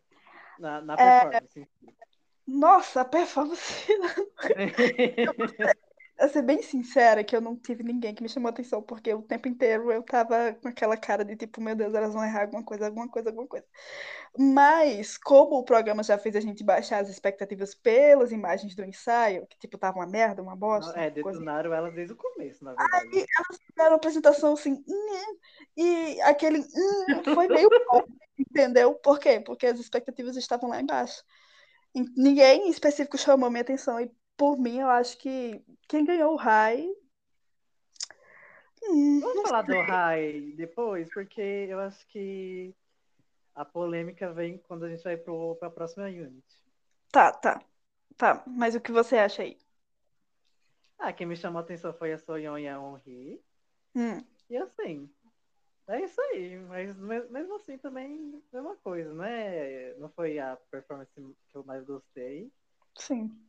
[0.60, 1.20] Na, na É.
[1.20, 1.68] performance.
[2.48, 3.86] Nossa, a performance
[6.20, 9.22] Eu ser bem sincera que eu não tive ninguém que me chamou atenção, porque o
[9.22, 12.64] tempo inteiro eu tava com aquela cara de tipo, meu Deus, elas vão errar alguma
[12.64, 13.66] coisa, alguma coisa, alguma coisa.
[14.36, 19.46] Mas, como o programa já fez a gente baixar as expectativas pelas imagens do ensaio,
[19.48, 21.40] que tipo, tava uma merda, uma bosta, é, uma coisa.
[21.40, 23.26] detonaram elas desde o começo, na verdade.
[23.68, 25.38] Fizeram uma apresentação assim, "Nhê",
[25.78, 28.04] e aquele "Nhê" foi meio bom,
[28.40, 28.96] entendeu?
[28.96, 29.40] Por quê?
[29.40, 31.24] Porque as expectativas estavam lá embaixo.
[32.16, 36.38] Ninguém em específico chamou minha atenção, e por mim, eu acho que quem ganhou o
[36.38, 36.88] Rai.
[38.84, 42.74] Hum, Vamos falar do Rai depois, porque eu acho que
[43.56, 46.46] a polêmica vem quando a gente vai para a próxima unit.
[47.12, 47.62] Tá, tá.
[48.18, 49.58] Tá, mas o que você acha aí?
[51.00, 53.42] Ah, quem me chamou a atenção foi a Soyeon e a Honri.
[53.96, 55.10] Hum, E assim,
[55.88, 56.58] é isso aí.
[56.60, 59.94] Mas me- mesmo assim também é uma coisa, né?
[59.96, 62.52] Não foi a performance que eu mais gostei.
[63.00, 63.47] sim.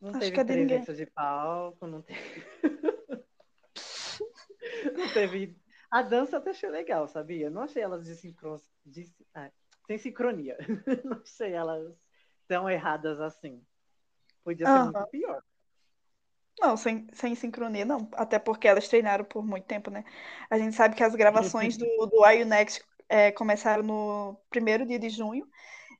[0.00, 2.46] Não Acho teve presença de palco, não teve.
[4.96, 5.56] não teve.
[5.90, 7.48] A dança até achei legal, sabia?
[7.48, 8.60] Não achei elas desincron...
[8.84, 9.10] de...
[9.34, 9.50] ah,
[9.86, 10.56] sem sincronia.
[11.04, 11.94] Não achei elas
[12.48, 13.64] tão erradas assim.
[14.44, 15.42] Podia ser muito pior.
[16.60, 18.08] Não, sem, sem sincronia, não.
[18.12, 20.04] Até porque elas treinaram por muito tempo, né?
[20.48, 24.98] A gente sabe que as gravações do, do IU Next é, começaram no primeiro dia
[24.98, 25.46] de junho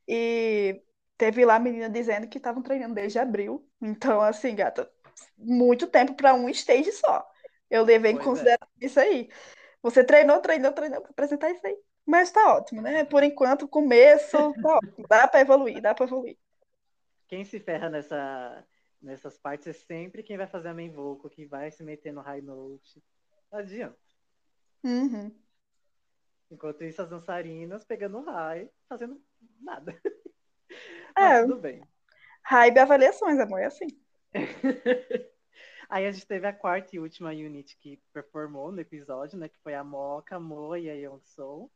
[0.08, 0.82] e
[1.16, 3.66] teve lá a menina dizendo que estavam treinando desde abril.
[3.80, 4.90] Então, assim, gata,
[5.36, 7.28] muito tempo para um stage só.
[7.70, 8.30] Eu levei em Pois é.
[8.30, 9.28] consideração isso aí.
[9.82, 11.76] Você treinou, treinou, treinou para apresentar isso aí.
[12.04, 13.04] Mas tá ótimo, né?
[13.04, 15.06] Por enquanto, começo tá ótimo.
[15.08, 16.38] Dá para evoluir, dá para evoluir.
[17.26, 18.64] Quem se ferra nessa,
[19.02, 22.20] nessas partes é sempre quem vai fazer a main vocal, que vai se meter no
[22.20, 23.02] high note.
[23.50, 23.98] Não adianta.
[24.84, 25.34] Uhum.
[26.48, 29.20] Enquanto isso, as dançarinas pegando high, fazendo
[29.60, 29.92] nada.
[31.16, 31.20] É.
[31.20, 31.82] Mas tudo bem.
[32.42, 33.88] Raiva e avaliações, amor, é assim.
[35.88, 39.48] Aí a gente teve a quarta e última unit que performou no episódio, né?
[39.48, 41.70] Que foi a Mocha, a Moa e a Young Soul.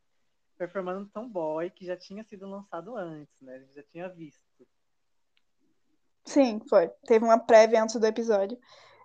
[0.57, 3.55] Performando Tomboy, que já tinha sido lançado antes, né?
[3.55, 4.41] A gente já tinha visto.
[6.25, 6.89] Sim, foi.
[7.07, 8.57] Teve uma prévia antes do episódio.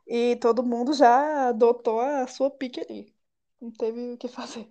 [0.07, 3.15] E todo mundo já adotou a sua pique ali.
[3.61, 4.69] Não teve o que fazer.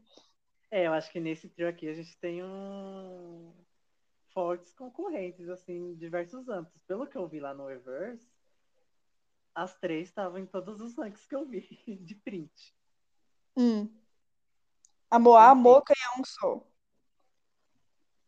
[0.69, 3.51] É, eu acho que nesse trio aqui a gente tem um
[4.35, 6.83] fortes concorrentes, assim, em diversos âmbitos.
[6.83, 8.29] Pelo que eu vi lá no Reverse,
[9.55, 11.61] as três estavam em todos os ranks que eu vi
[12.03, 12.75] de print.
[13.55, 13.89] Hum.
[15.09, 15.55] A Moá, a.
[15.55, 16.69] Moca e a Um Sol.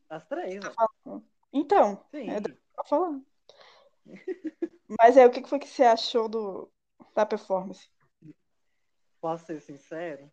[0.09, 0.71] As três, né?
[1.51, 2.29] Então, Sim.
[2.29, 3.25] é tô falando.
[5.01, 6.71] Mas aí, o que que foi que você achou do,
[7.13, 7.91] da performance?
[9.19, 10.31] Posso ser sincero?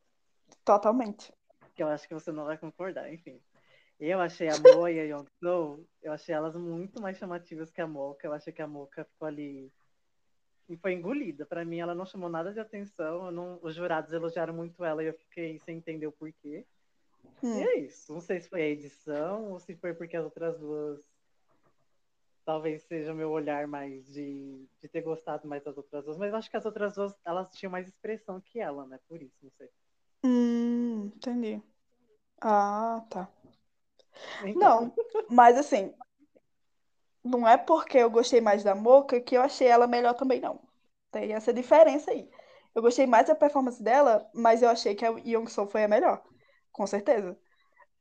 [0.64, 1.34] Totalmente.
[1.74, 3.42] Que eu acho que você não vai concordar, enfim.
[3.98, 5.26] Eu achei a Moa e a Young
[6.02, 8.26] eu achei elas muito mais chamativas que a Mocha.
[8.26, 9.72] Eu achei que a Mocha ficou ali
[10.68, 11.46] e foi engolida.
[11.46, 13.30] Pra mim, ela não chamou nada de atenção.
[13.30, 16.66] não- Os jurados elogiaram muito ela e eu fiquei sem entender o porquê.
[17.42, 17.58] Hum.
[17.58, 18.12] E é isso.
[18.12, 21.00] Não sei se foi a edição ou se foi porque as outras duas.
[22.44, 26.18] Talvez seja o meu olhar mais de, de ter gostado mais das outras duas.
[26.18, 28.98] Mas eu acho que as outras duas, elas tinham mais expressão que ela, né?
[29.08, 29.70] Por isso, não sei.
[30.22, 31.62] Hum, entendi.
[32.40, 33.30] Ah, tá.
[34.44, 34.94] Então, Não,
[35.28, 35.94] mas assim,
[37.22, 40.60] não é porque eu gostei mais da Moca que eu achei ela melhor também, não.
[41.10, 42.28] Tem essa diferença aí.
[42.74, 45.88] Eu gostei mais da performance dela, mas eu achei que a Young Soul foi a
[45.88, 46.22] melhor.
[46.72, 47.38] Com certeza.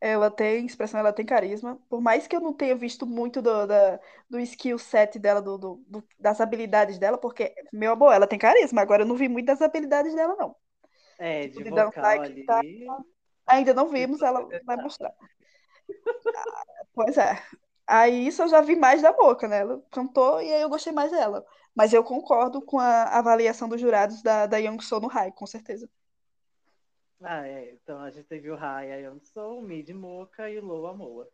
[0.02, 1.78] Ela tem expressão, ela tem carisma.
[1.90, 4.00] Por mais que eu não tenha visto muito do, da,
[4.30, 8.82] do skill set dela, do, do- das habilidades dela, porque, meu amor, ela tem carisma.
[8.82, 10.56] Agora eu não vi muito das habilidades dela, não.
[11.18, 12.46] é, Tipo, de de dançar vocal e ali.
[12.46, 12.64] cantar.
[13.48, 15.14] Ainda não vimos, ela vai mostrar.
[16.94, 17.42] Pois é.
[17.88, 19.60] Aí isso eu já vi mais da Boca, né?
[19.60, 21.46] Ela cantou e aí eu gostei mais dela.
[21.76, 25.46] Mas eu concordo com a avaliação dos jurados da, da Young Soul no High, com
[25.46, 25.90] certeza.
[27.22, 27.72] Ah, é.
[27.72, 31.28] Então a gente teve o High, a Young Soul, Mid Mocha e Low a Moa.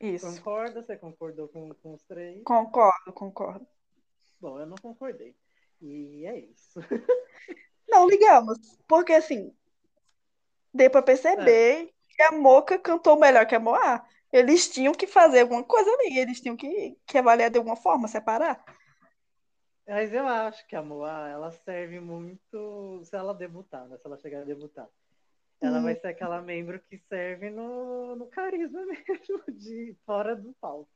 [0.00, 0.26] Isso.
[0.26, 0.82] Concorda?
[0.82, 2.42] Você concordou com, com os três?
[2.44, 3.66] Concordo, concordo.
[4.40, 5.34] Bom, eu não concordei.
[5.80, 6.80] E é isso.
[7.88, 9.50] Não ligamos, porque assim,
[10.74, 14.06] deu pra perceber que a Moca cantou melhor que a Moá.
[14.32, 18.08] Eles tinham que fazer alguma coisa ali, eles tinham que, que avaliar de alguma forma,
[18.08, 18.64] separar.
[19.86, 23.96] Mas eu acho que a Moa, ela serve muito se ela debutar, né?
[23.96, 24.88] Se ela chegar a debutar.
[25.60, 25.84] Ela Hum.
[25.84, 30.90] vai ser aquela membro que serve no, no carisma mesmo, de fora do palco.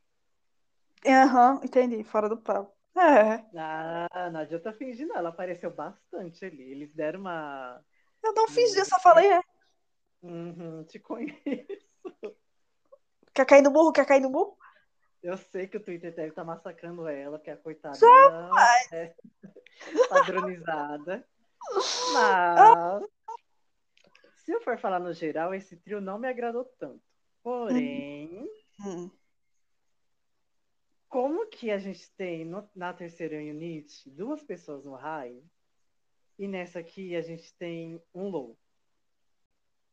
[1.06, 2.72] Aham, entendi, fora do palco.
[2.96, 5.16] É, Ah, não adianta fingir, não.
[5.16, 6.62] Ela apareceu bastante ali.
[6.62, 7.84] Eles deram uma.
[8.22, 9.40] eu não fiz isso, só falei, é.
[10.22, 11.82] Uhum, te conheço.
[13.34, 13.92] Quer cair no burro?
[13.92, 14.56] Quer cair no burro?
[15.22, 18.58] Eu sei que o Twitter deve estar massacrando ela, que a coitada não
[18.92, 19.14] é
[20.08, 21.26] padronizada.
[22.12, 23.04] Mas,
[24.34, 27.02] se eu for falar no geral, esse trio não me agradou tanto.
[27.42, 28.48] Porém,
[28.84, 29.10] Hum.
[31.08, 35.40] como que a gente tem no- na terceira unit duas pessoas no high
[36.38, 38.58] e nessa aqui a gente tem um low?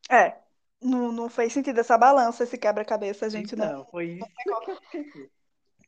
[0.10, 0.36] É,
[0.82, 3.65] não, não fez sentido essa balança, esse quebra-cabeça, gente não.
[3.65, 5.39] Então, foi isso que eu fiquei puto.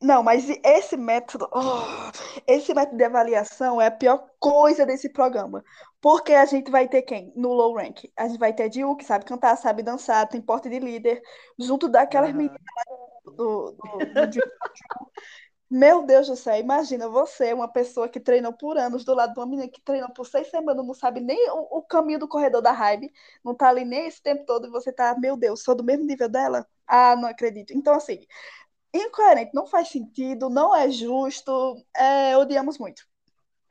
[0.02, 5.64] Não, mas esse método, oh, esse método de avaliação é a pior coisa desse programa.
[6.02, 7.32] Porque a gente vai ter quem?
[7.36, 8.06] No low rank.
[8.18, 11.22] A gente vai ter a Jiu, que sabe cantar, sabe dançar, tem porte de líder,
[11.60, 12.38] junto daquelas Aham.
[12.38, 12.60] meninas
[13.24, 14.42] do, do, do Jiu.
[15.74, 19.40] Meu Deus do céu, imagina você, uma pessoa que treinou por anos, do lado de
[19.40, 22.62] uma menina que treinou por seis semanas, não sabe nem o, o caminho do corredor
[22.62, 23.08] da raiva,
[23.44, 26.06] não tá ali nem esse tempo todo, e você tá, meu Deus, sou do mesmo
[26.06, 26.68] nível dela?
[26.86, 27.72] Ah, não acredito.
[27.74, 28.20] Então, assim,
[28.94, 33.08] incoerente, não faz sentido, não é justo, é, odiamos muito.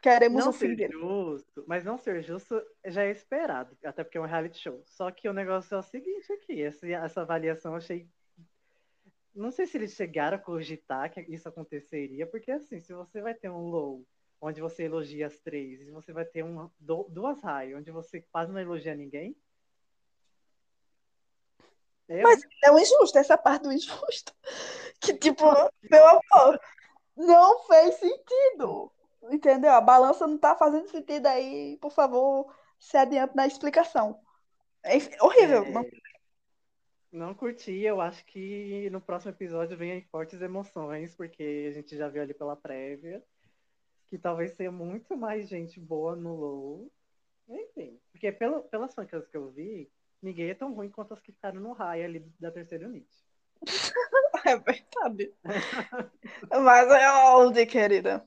[0.02, 0.94] Queremos Não o fim ser dele.
[0.94, 4.82] justo, mas não ser justo já é esperado, até porque é um reality show.
[4.86, 8.08] Só que o negócio é o seguinte aqui, essa, essa avaliação eu achei.
[9.34, 13.34] Não sei se eles chegaram a cogitar que isso aconteceria, porque assim, se você vai
[13.34, 14.04] ter um low
[14.40, 18.22] onde você elogia as três, e você vai ter uma, du- duas high onde você
[18.32, 19.36] quase não elogia ninguém.
[22.08, 24.34] Eu, Mas é um injusto, essa parte do injusto.
[25.00, 25.44] Que, tipo,
[25.90, 26.60] meu amor,
[27.16, 28.92] não fez sentido.
[29.30, 29.70] Entendeu?
[29.72, 34.20] A balança não tá fazendo sentido aí, por favor, se adiante na explicação.
[34.82, 35.62] É horrível.
[35.64, 35.84] É, não-
[37.12, 41.96] Não curti, eu acho que no próximo episódio vem aí fortes emoções, porque a gente
[41.96, 43.22] já viu ali pela prévia
[44.10, 46.92] que talvez tenha muito mais gente boa no low.
[47.48, 49.88] Enfim, porque pelo, pelas fancas que eu vi,
[50.20, 53.08] ninguém é tão ruim quanto as que ficaram no high ali da terceira unit.
[54.42, 55.32] É verdade.
[56.50, 58.24] Mas é old, querida.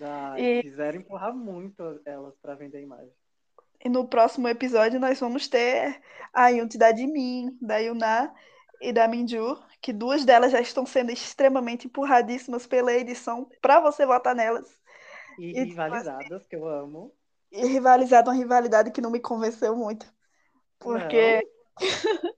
[0.00, 3.12] Ai, E, quiseram empurrar muito elas para vender a imagem.
[3.84, 6.00] E no próximo episódio nós vamos ter
[6.32, 8.32] a Yunti da Jimin, da Yuna
[8.80, 14.06] e da Minju, que duas delas já estão sendo extremamente empurradíssimas pela edição para você
[14.06, 14.78] votar nelas.
[15.38, 17.12] E, E- rivalizadas, que eu amo.
[17.50, 20.06] E rivalizado uma rivalidade que não me convenceu muito.
[20.78, 21.46] Porque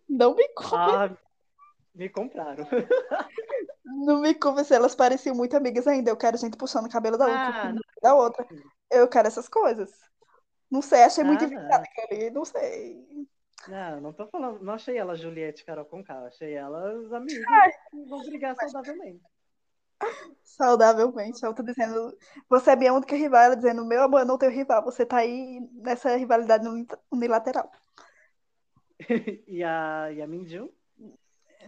[0.09, 0.79] não, me convenceu.
[0.79, 1.17] Ah,
[1.95, 2.67] me compraram.
[3.85, 6.11] Não me convenceu, elas pareciam muito amigas ainda.
[6.11, 8.47] Eu quero gente puxando o cabelo da outra, Ah, da outra.
[8.91, 9.93] Eu quero essas coisas.
[10.75, 13.29] Não sei, achei muito Ah, inventado aquele, não sei.
[13.69, 17.47] Não, não tô falando, não achei ela Juliette Carol Conká, achei elas amigas
[17.93, 19.23] que vão brigar saudavelmente.
[20.43, 21.45] Saudavelmente.
[21.45, 22.19] A outra dizendo,
[22.51, 23.41] você é minha única rival.
[23.43, 24.83] Ela dizendo, meu amor, eu não tenho rival.
[24.83, 27.71] Você tá aí nessa rivalidade uni- unilateral.
[29.47, 30.69] e a, e a Minjun?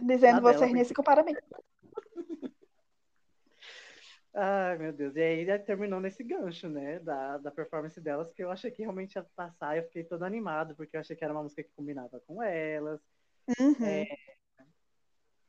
[0.01, 1.33] Dizendo, vocês nem se comparam a mim.
[4.39, 5.15] Ai, meu Deus.
[5.15, 6.99] E aí terminou nesse gancho, né?
[6.99, 9.75] Da, da performance delas, que eu achei que realmente ia passar.
[9.75, 13.01] Eu fiquei todo animado, porque eu achei que era uma música que combinava com elas.
[13.59, 13.83] Uhum.
[13.83, 14.05] É,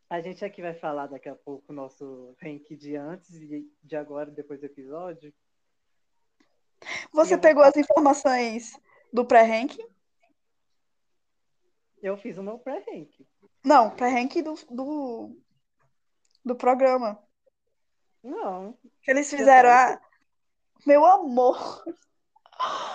[0.08, 3.94] A gente aqui vai falar daqui a pouco o nosso rank de antes e de
[3.94, 5.34] agora, depois do episódio.
[7.12, 8.72] Você eu pegou as informações
[9.12, 9.86] do pré-ranking?
[12.00, 13.26] Eu fiz o meu pré-rank.
[13.62, 15.36] Não, pré-ranking do, do,
[16.42, 17.22] do programa.
[18.22, 20.00] Não, Que eles fizeram a.
[20.86, 21.82] Meu amor!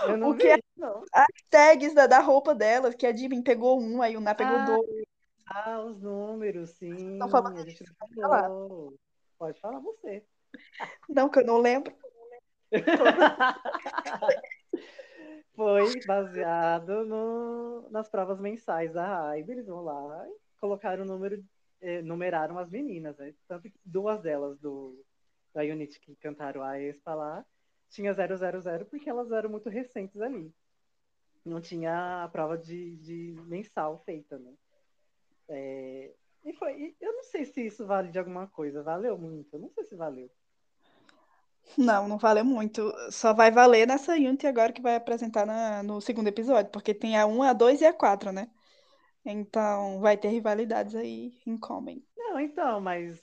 [0.07, 0.57] eu não O vi, que é?
[0.77, 1.03] não.
[1.49, 4.65] Tags da, da roupa dela, que a Jimin pegou um, aí o Na pegou Ah,
[4.65, 5.05] dois.
[5.47, 7.13] Ah, os números, sim.
[7.13, 8.49] Estão falando A gente não falar.
[9.37, 10.23] Pode falar você.
[11.09, 11.93] Não, que eu não lembro.
[15.55, 19.51] Foi baseado no, nas provas mensais da Hybe.
[19.51, 21.43] Eles vão lá e colocaram o número,
[21.81, 23.33] eh, numeraram as meninas, né?
[23.47, 25.05] Tanto que duas delas do,
[25.53, 27.45] da Unity que cantaram a Expa lá,
[27.89, 30.51] tinha 000 porque elas eram muito recentes ali.
[31.45, 34.53] Não tinha a prova de, de mensal feita, né?
[35.49, 36.13] É,
[36.45, 38.81] e foi, e eu não sei se isso vale de alguma coisa.
[38.81, 39.53] Valeu muito?
[39.53, 40.29] Eu não sei se valeu.
[41.77, 42.93] Não, não valeu muito.
[43.11, 47.17] Só vai valer nessa Unity agora que vai apresentar na- no segundo episódio, porque tem
[47.17, 48.49] a 1, a 2 e a 4, né?
[49.25, 52.05] Então vai ter rivalidades aí em comem.
[52.17, 53.21] Não, então, mas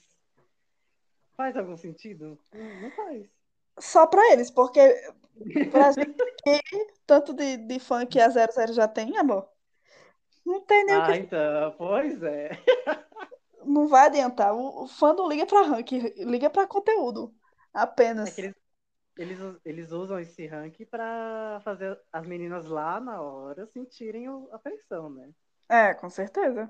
[1.35, 2.37] faz algum sentido?
[2.53, 3.27] Não, faz.
[3.79, 4.79] Só pra eles, porque
[5.71, 6.61] pra gente aqui,
[7.05, 9.47] tanto de, de fã que a 00 já tem, amor,
[10.45, 12.51] não tem nem o que Ah, então, pois é.
[13.65, 14.53] não vai adiantar.
[14.53, 17.33] O, o fã não liga pra ranking, liga pra conteúdo.
[17.73, 18.29] Apenas.
[18.29, 18.55] É que eles,
[19.17, 25.09] eles, eles usam esse ranking pra fazer as meninas lá na hora sentirem a pressão,
[25.09, 25.31] né?
[25.69, 26.69] É, com certeza.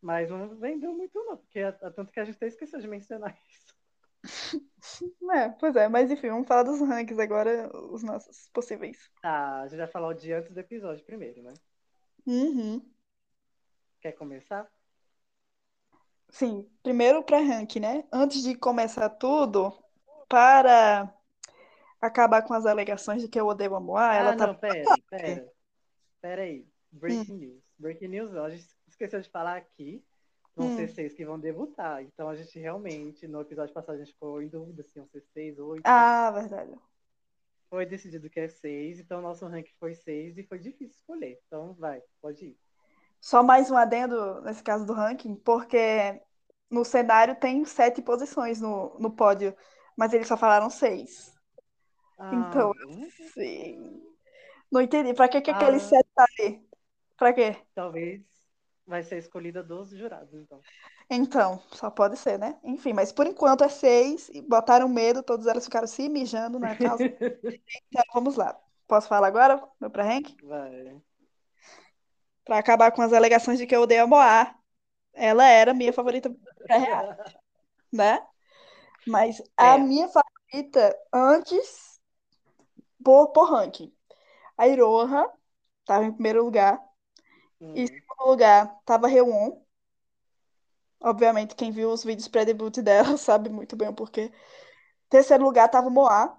[0.00, 2.88] Mas não vendeu muito, não, porque é- é tanto que a gente até esqueceu de
[2.88, 3.77] mencionar isso.
[5.30, 9.10] É, pois é, mas enfim, vamos falar dos rankings agora, os nossos possíveis.
[9.20, 11.52] Tá, a gente vai falar o dia antes do episódio primeiro, né?
[12.26, 12.80] Uhum.
[14.00, 14.70] Quer começar?
[16.30, 18.04] Sim, primeiro para ranking, né?
[18.12, 19.76] Antes de começar tudo,
[20.28, 21.12] para
[22.00, 24.46] acabar com as alegações de que eu odeio a Moá, ela ah, tá.
[24.46, 25.52] não, pera, pera.
[26.20, 26.66] Pera aí.
[26.92, 27.62] Breaking news.
[27.78, 30.04] Breaking news, a gente esqueceu de falar aqui.
[30.58, 30.76] Vão Hum.
[30.76, 32.02] ser seis que vão debutar.
[32.02, 35.22] Então a gente realmente, no episódio passado, a gente ficou em dúvida se iam ser
[35.32, 35.82] seis, oito.
[35.84, 36.76] Ah, verdade.
[37.70, 41.38] Foi decidido que é seis, então nosso ranking foi seis e foi difícil escolher.
[41.46, 42.58] Então vai, pode ir.
[43.20, 46.20] Só mais um adendo nesse caso do ranking, porque
[46.70, 49.54] no cenário tem sete posições no, no pódio,
[49.96, 51.32] mas eles só falaram seis.
[52.18, 52.72] Ah, Então,
[53.32, 54.02] Sim.
[54.70, 55.14] Não entendi.
[55.14, 55.80] Pra que, que aquele Ah.
[55.80, 56.68] sete tá ali?
[57.16, 57.56] Pra quê?
[57.74, 58.22] talvez
[58.88, 60.60] vai ser escolhida dos jurados, então.
[61.10, 62.58] Então, só pode ser, né?
[62.62, 66.76] Enfim, mas por enquanto é seis e botaram medo, todas elas ficaram se mijando na
[66.76, 67.04] calça.
[67.90, 68.58] Então, vamos lá.
[68.86, 70.36] Posso falar agora, meu pré-rank?
[70.42, 71.02] Vai.
[72.44, 74.54] Pra acabar com as alegações de que eu odeio a Moá.
[75.14, 76.34] Ela era minha favorita
[76.66, 77.18] pré-real,
[77.92, 78.26] né?
[79.06, 79.78] Mas a É.
[79.78, 82.00] minha favorita antes,
[83.04, 83.92] por, por ranking.
[84.58, 85.30] A Iroha
[85.86, 86.80] tava em primeiro lugar.
[87.60, 89.62] Hum, Em segundo lugar, tava Rewon.
[91.00, 94.30] Obviamente, quem viu os vídeos pré-debut dela sabe muito bem o porquê.
[95.10, 96.38] Terceiro lugar, tava Moá.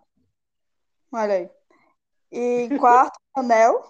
[1.11, 1.49] Olha aí.
[2.31, 3.83] E em quarto, Anel.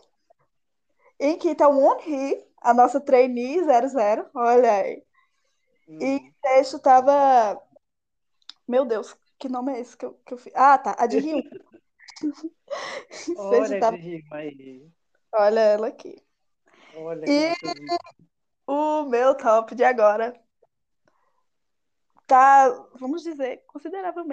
[1.20, 4.26] Em quinto, a Wonhee, a nossa trainee 00.
[4.34, 5.04] Olha aí.
[5.88, 6.00] hum.
[6.00, 7.60] E em sexto, tava.
[8.68, 10.54] Meu Deus, que nome é esse que eu, que eu fiz?
[10.56, 10.96] Ah, tá.
[10.98, 11.20] A de
[13.36, 13.88] sexto, Olha tava.
[13.88, 14.90] de rima aí.
[15.34, 16.24] Olha ela aqui.
[16.94, 17.54] Olha E
[18.66, 20.34] o meu top de agora
[22.28, 22.70] tá,
[23.00, 23.64] vamos dizer,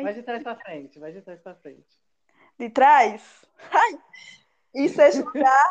[0.01, 2.01] Vai consideravelmente de trás pra frente, vai de trás pra frente.
[2.59, 3.45] de trás.
[3.71, 3.99] Ai.
[4.75, 5.67] Em sexto lugar,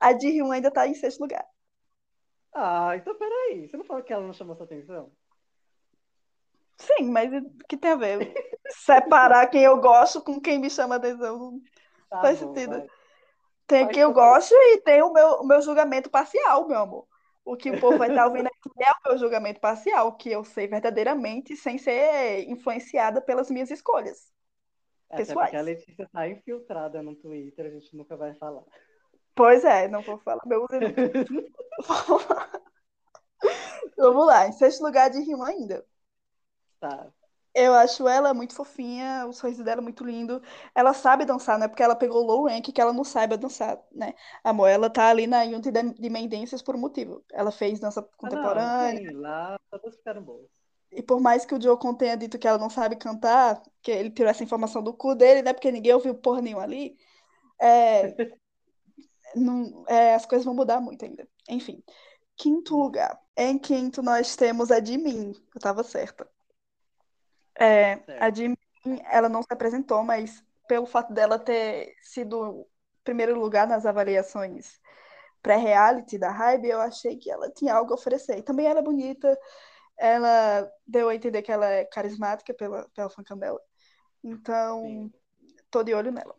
[0.00, 1.46] a de Hyun ainda tá em sexto lugar.
[2.54, 3.68] Ah, então peraí.
[3.68, 5.12] Você não falou que ela não chamou sua atenção?
[6.76, 8.32] Sim, mas o que tem a ver?
[8.70, 11.60] Separar quem eu gosto com quem me chama atenção
[12.08, 12.70] Tá faz bom, sentido.
[12.70, 12.90] vai.
[13.72, 17.08] Tem quem eu gosto e tem o meu, o meu julgamento parcial, meu amor.
[17.42, 20.44] O que o povo vai estar ouvindo aqui é o meu julgamento parcial, que eu
[20.44, 24.30] sei verdadeiramente sem ser influenciada pelas minhas escolhas.
[25.08, 25.48] Até pessoais.
[25.48, 28.62] porque a Letícia tá infiltrada no Twitter, a gente nunca vai falar.
[29.34, 30.78] Pois é, não vou falar meu uso
[33.96, 35.82] Vamos lá, em sexto lugar de Ryuan ainda.
[36.78, 37.10] Tá.
[37.54, 40.40] Eu acho ela muito fofinha, o sorriso dela é muito lindo.
[40.74, 43.78] Ela sabe dançar, não é porque ela pegou low rank que ela não saiba dançar,
[43.92, 44.14] né?
[44.42, 47.22] Amor, ela tá ali na Unity de Mendências por um motivo.
[47.30, 49.12] Ela fez dança Ah, não, contemporânea.
[49.18, 50.48] lá todas ficaram boas.
[50.90, 54.10] E por mais que o Jocon tenha dito que ela não sabe cantar, que ele
[54.10, 55.52] tirou essa informação do cu dele, né?
[55.52, 56.96] Porque ninguém ouviu porra nenhuma ali.
[57.60, 58.14] é,
[59.36, 61.28] não- é, as coisas vão mudar muito ainda.
[61.48, 61.82] Enfim.
[62.36, 63.20] Quinto lugar.
[63.36, 65.32] Em quinto, nós temos a Jimin.
[65.54, 66.28] Eu tava certa.
[67.58, 68.30] É, a.
[68.30, 68.56] Jimin,
[69.10, 72.66] ela não se apresentou, mas pelo fato dela ter sido
[73.04, 74.80] primeiro lugar nas avaliações
[75.42, 78.38] pré-reality da Hybe, eu achei que ela tinha algo a oferecer.
[78.38, 79.36] E também ela é bonita,
[79.98, 83.60] ela deu a entender que ela é carismática pela, pela fancam dela.
[84.22, 85.12] Então, Sim.
[85.70, 86.34] tô de olho nela.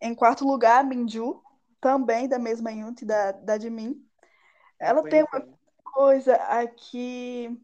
[0.00, 1.42] Em quarto lugar, Minju,
[1.80, 3.96] também da mesma unit da, da Jimin.
[4.78, 5.46] Ela tem uma
[5.82, 7.58] coisa aqui.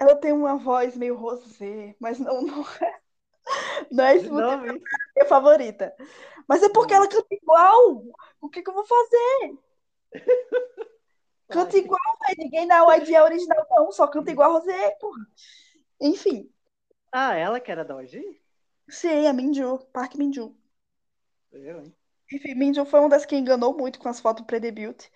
[0.00, 3.00] Ela tem uma voz meio rosé, mas não, não é.
[3.90, 4.32] Não é isso?
[4.32, 5.94] minha favorita.
[6.48, 8.04] Mas é porque ela canta igual.
[8.40, 9.58] O que que eu vou fazer?
[11.48, 12.38] Canta igual, velho.
[12.38, 13.90] Ninguém na YG é original, não.
[13.90, 15.26] Só canta igual a Rosé, porra.
[16.00, 16.48] Enfim.
[17.10, 18.40] Ah, ela que era da OG?
[18.88, 19.78] Sim, a Minju.
[19.92, 20.54] Park Minju.
[21.50, 21.94] Eu, hein?
[22.32, 25.08] Enfim, Minju foi uma das que enganou muito com as fotos pré-debut.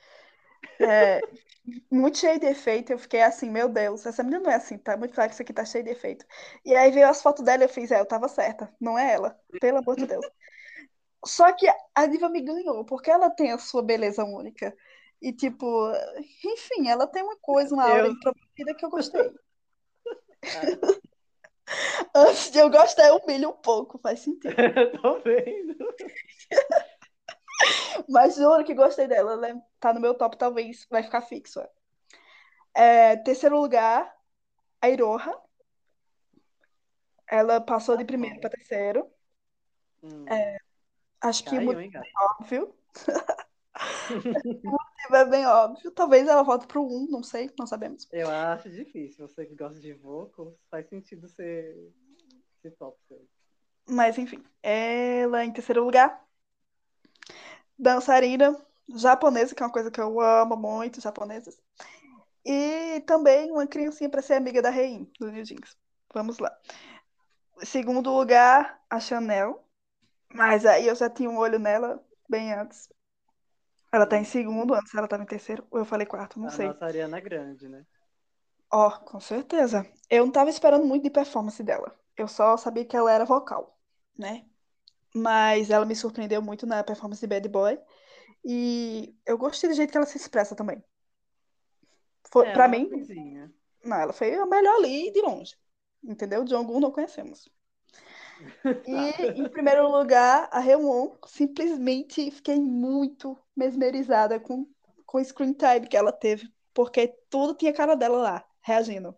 [0.81, 1.21] É,
[1.91, 2.93] muito cheio de efeito.
[2.93, 5.43] Eu fiquei assim, meu Deus, essa menina não é assim, tá muito claro que isso
[5.43, 6.25] aqui tá cheio de efeito.
[6.65, 8.73] E aí veio as fotos dela e eu fiz, é, eu tava certa.
[8.81, 10.25] Não é ela, pelo amor de Deus.
[11.25, 14.77] Só que a diva me ganhou, porque ela tem a sua beleza única.
[15.23, 15.91] E, tipo,
[16.45, 19.33] enfim, ela tem uma coisa, uma aura introvertida que eu gostei.
[22.15, 24.55] Antes de eu gostar, eu humilho um pouco, faz sentido.
[25.01, 25.77] Tô vendo.
[28.09, 29.33] Mas juro que gostei dela.
[29.33, 31.61] Ela é- tá no meu top, talvez vai ficar fixo.
[31.61, 31.71] é.
[32.77, 34.13] É, terceiro lugar,
[34.81, 35.41] a Iroha.
[37.27, 39.11] Ela passou de primeiro para terceiro.
[40.03, 40.25] Hum,
[41.21, 42.07] Acho que o Caiu, motivo hein, gato?
[42.07, 42.75] é óbvio.
[44.65, 45.91] O motivo é bem óbvio.
[45.91, 48.09] Talvez ela volte pro 1, não sei, não sabemos.
[48.13, 49.27] Eu acho difícil.
[49.27, 51.93] Você que gosta de vocals, faz sentido ser,
[52.63, 52.97] ser top.
[53.89, 56.24] Mas enfim, ela em terceiro lugar.
[57.79, 58.57] Dançarina
[58.89, 61.61] japonesa, que é uma coisa que eu amo muito, japonesas.
[62.45, 65.77] E também uma criancinha para ser amiga da Rein, do New Jeans.
[66.13, 66.55] Vamos lá.
[67.63, 69.65] Segundo lugar, a Chanel.
[70.33, 72.89] Mas aí eu já tinha um olho nela bem antes.
[73.93, 75.65] Ela tá em segundo, antes ela tava em terceiro.
[75.71, 76.67] Ou eu falei quarto, não a sei.
[76.67, 77.87] nossa Ariana Grande, né?
[78.71, 79.87] Ó, com certeza.
[80.11, 81.97] Eu não tava esperando muito de performance dela.
[82.17, 83.79] Eu só sabia que ela era vocal,
[84.19, 84.45] né?
[85.15, 87.79] Mas ela me surpreendeu muito na performance de Bad Boy.
[88.45, 90.83] E eu gostei do jeito que ela se expressa também.
[92.31, 93.53] Foi, é, pra uma mim, coisinha.
[93.85, 95.57] não, ela foi a melhor ali de longe.
[96.05, 96.45] Entendeu?
[96.45, 97.49] Jongun não conhecemos.
[98.87, 101.17] E em primeiro lugar, a Rewon.
[101.27, 104.67] Simplesmente fiquei muito mesmerizada com,
[105.07, 106.53] com o screen time que ela teve.
[106.75, 109.17] Porque tudo tinha cara dela lá, reagindo.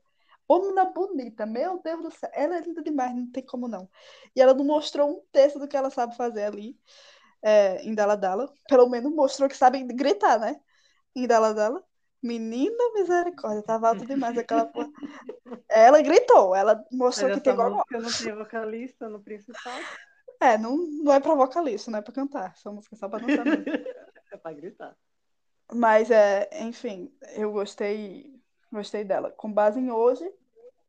[0.48, 2.30] Menina bonita, meu Deus do céu.
[2.32, 3.88] Ela é linda demais, não tem como não.
[4.34, 6.78] E ela não mostrou um terço do que ela sabe fazer ali
[7.42, 8.52] é, em Dala Dala.
[8.68, 10.60] Pelo menos mostrou que sabe gritar, né?
[11.14, 11.82] Em Dala Dala.
[12.22, 14.90] Menina misericórdia, tava alto demais aquela porra.
[15.68, 17.70] Ela gritou, ela Mas mostrou que tem igual.
[17.70, 19.78] música não tem vocalista no principal.
[20.40, 22.52] É, não, não é pra vocalista, não é pra cantar.
[22.52, 23.64] Essa música é só pra dançar mesmo.
[24.32, 24.96] É pra gritar.
[25.72, 28.35] Mas, é, enfim, eu gostei,
[28.72, 29.30] gostei dela.
[29.30, 30.30] Com base em hoje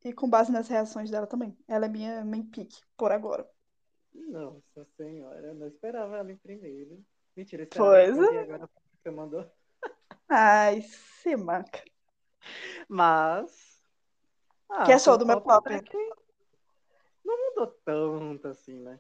[0.04, 1.58] e com base nas reações dela também.
[1.68, 3.50] Ela é minha main pick, por agora.
[4.14, 7.04] Nossa senhora, eu não esperava ela em primeiro.
[7.36, 9.46] Mentira, esperava Pois e agora você mandou.
[10.30, 11.84] Ai, se manca.
[12.88, 13.82] Mas.
[14.70, 15.98] Ah, Que achou seu do meu até que
[17.24, 19.00] Não mudou tanto assim, né?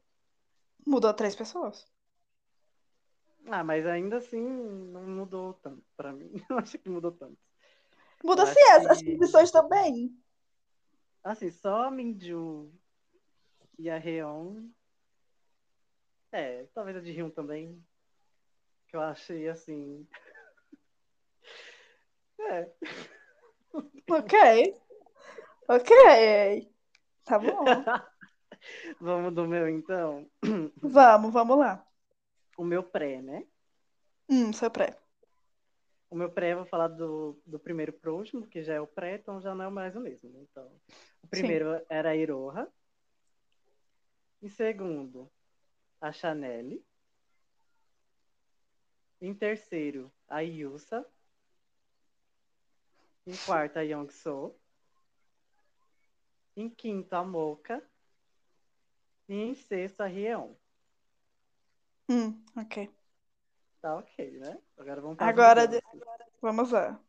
[0.86, 1.86] Mudou três pessoas.
[3.48, 6.32] Ah, mas ainda assim não mudou tanto pra mim.
[6.50, 7.38] Não acho que mudou tanto.
[8.24, 10.16] Muda Eu se acho essa, as que- posições também.
[11.24, 12.72] Assim, só a Minju
[13.78, 14.68] e a Reon
[16.32, 17.84] É, talvez a de Rio também.
[18.88, 20.08] Que eu achei assim.
[22.40, 22.72] É.
[24.10, 24.80] Ok.
[25.68, 26.72] Ok.
[27.26, 27.66] Tá bom.
[29.02, 30.30] vamos do meu então.
[30.82, 31.86] Vamos, vamos lá.
[32.58, 33.46] O meu pré, né?
[34.30, 34.98] Hum, seu pré.
[36.10, 38.88] O meu pré, eu vou falar do, do primeiro pro último, que já é o
[38.88, 40.40] pré, então já não é mais o mesmo.
[40.42, 40.72] Então,
[41.22, 41.86] o primeiro Sim.
[41.90, 42.72] era a Iroha.
[44.42, 45.30] Em segundo,
[46.00, 46.80] a Chanel.
[49.20, 51.06] Em terceiro, a Yusa.
[53.26, 54.56] Em quarto, a Young So.
[56.56, 57.84] Em quinto, a Mocha.
[59.28, 60.54] E em sexto, a Rieon.
[62.10, 62.97] Hum, ok.
[63.82, 64.58] Tá ok, né?
[64.78, 65.82] Agora vamos Agora, de...
[66.42, 67.00] vamos lá.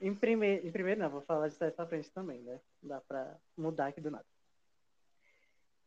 [0.00, 2.60] Em primeiro, em primeiro, não, vou falar de trás pra frente também, né?
[2.82, 4.26] Dá pra mudar aqui do nada.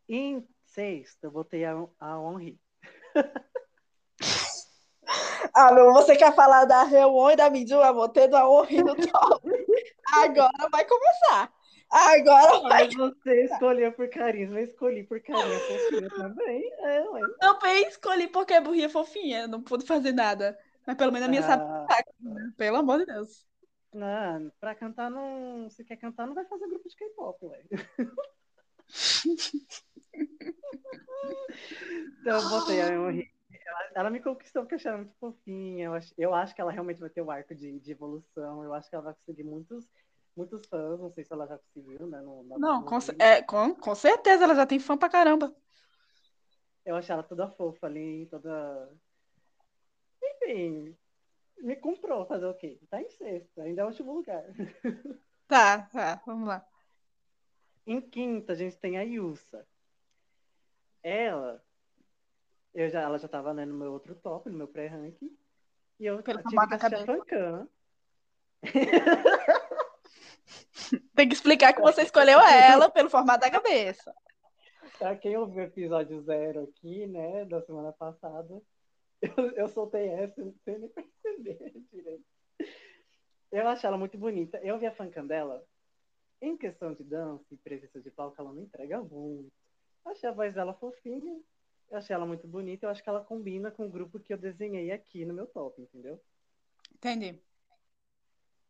[0.08, 2.60] Em sexto, eu botei a, a Henri.
[5.54, 7.76] ah, meu, você quer falar da Reon e da Minju?
[7.76, 9.48] Eu botei da Henri no top.
[10.14, 11.54] Agora vai começar.
[11.92, 12.86] Agora vai.
[12.86, 16.72] Mas você escolheu por carisma, eu escolhi por carinha fofinha também.
[16.80, 17.22] É, ué.
[17.40, 20.58] Também escolhi porque é burrinha fofinha, não pude fazer nada.
[20.86, 21.88] Mas pelo menos a minha ah.
[21.88, 22.54] sabe né?
[22.58, 23.48] Pelo amor de Deus.
[23.92, 25.68] Não, pra cantar não.
[25.72, 27.64] Se quer cantar, não vai fazer grupo de K-pop, ué.
[32.22, 33.32] então eu botei a Henri.
[33.66, 35.86] Ela, ela, me conquistou porque eu achei ela muito fofinha.
[35.86, 38.64] Eu acho, eu acho que ela realmente vai ter o um arco de, de evolução.
[38.64, 39.88] Eu acho que ela vai conseguir muitos
[40.40, 42.22] muitos fãs, não sei se ela já conseguiu, né?
[42.22, 45.54] No, não, com, é, com, com certeza ela já tem fã pra caramba.
[46.86, 48.90] Eu achei ela toda fofa ali, toda.
[50.24, 50.96] Enfim,
[51.60, 52.80] me comprou fazer o quê?
[52.90, 54.44] Tá em sexto, ainda é o último lugar.
[55.50, 56.64] Tá, tá, vamos lá.
[57.88, 59.66] Em quinta, a gente tem a Yusa.
[61.02, 61.66] Ela,
[62.72, 65.36] eu já, ela já tava né, no meu outro top, no meu pré-ranking.
[66.00, 67.70] E eu Pelo tive que assistir a Fancam.
[71.16, 74.14] Tem que explicar que você escolheu ela pelo formato da cabeça.
[74.98, 78.62] Pra quem ouviu o episódio zero aqui, né, da semana passada,
[79.22, 80.90] eu, eu soltei essa sem nem
[81.24, 82.26] perceber direito.
[83.52, 84.60] Eu achei ela muito bonita.
[84.60, 85.64] Eu vi a fancam dela.
[86.42, 89.52] Em questão de dança e presença de palco, ela não entrega muito.
[90.06, 91.40] Achei a voz dela fofinha.
[91.90, 92.86] Eu achei ela muito bonita.
[92.86, 95.82] Eu acho que ela combina com o grupo que eu desenhei aqui no meu top,
[95.82, 96.22] entendeu?
[96.94, 97.42] Entendi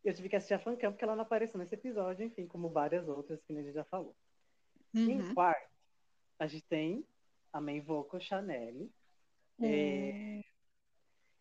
[0.03, 3.07] eu tive que assistir a fancam porque ela não apareceu nesse episódio, enfim, como várias
[3.07, 4.15] outras que a gente já falou.
[4.93, 5.09] Uhum.
[5.09, 5.69] Em quarto,
[6.39, 7.05] a gente tem
[7.51, 8.89] a main vocal Chanel.
[9.61, 10.41] É...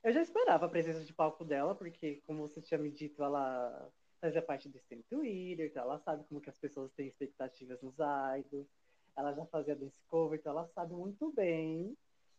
[0.02, 3.90] Eu já esperava a presença de palco dela, porque, como você tinha me dito, ela
[4.20, 7.94] fazia parte do Steam Twitter, então ela sabe como que as pessoas têm expectativas nos
[8.38, 8.68] idols.
[9.16, 11.96] Ela já fazia dance cover, então ela sabe muito bem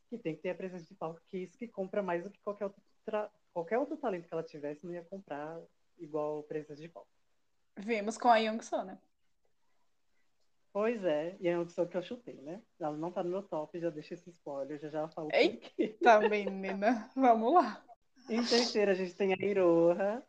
[0.09, 2.31] que tem que ter a presença de palco, que é isso que compra mais do
[2.31, 3.29] que qualquer outro, tra...
[3.53, 5.61] qualquer outro talento que ela tivesse não ia comprar
[5.99, 7.09] igual presença de palco.
[7.77, 8.99] Vimos com a Young So, né?
[10.71, 12.61] Pois é, e a Young So que eu chutei, né?
[12.79, 17.09] Ela não tá no meu top, já deixa esse spoiler, já já falo Eita, menina,
[17.15, 17.83] vamos lá.
[18.29, 20.23] Em terceira, a gente tem a Iroha.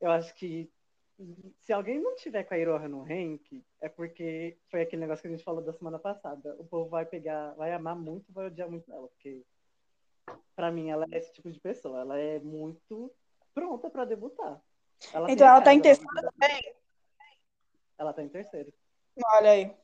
[0.00, 0.70] Eu acho que
[1.60, 5.28] se alguém não tiver com a Iroha no rank, é porque foi aquele negócio que
[5.28, 6.56] a gente falou da semana passada.
[6.58, 9.44] O povo vai pegar, vai amar muito, vai odiar muito ela, porque
[10.56, 12.00] para mim ela é esse tipo de pessoa.
[12.00, 13.12] Ela é muito
[13.54, 14.60] pronta para debutar.
[15.12, 16.74] Ela então ela tá em terceiro também?
[17.98, 18.72] Ela tá em terceiro.
[19.24, 19.74] Olha aí.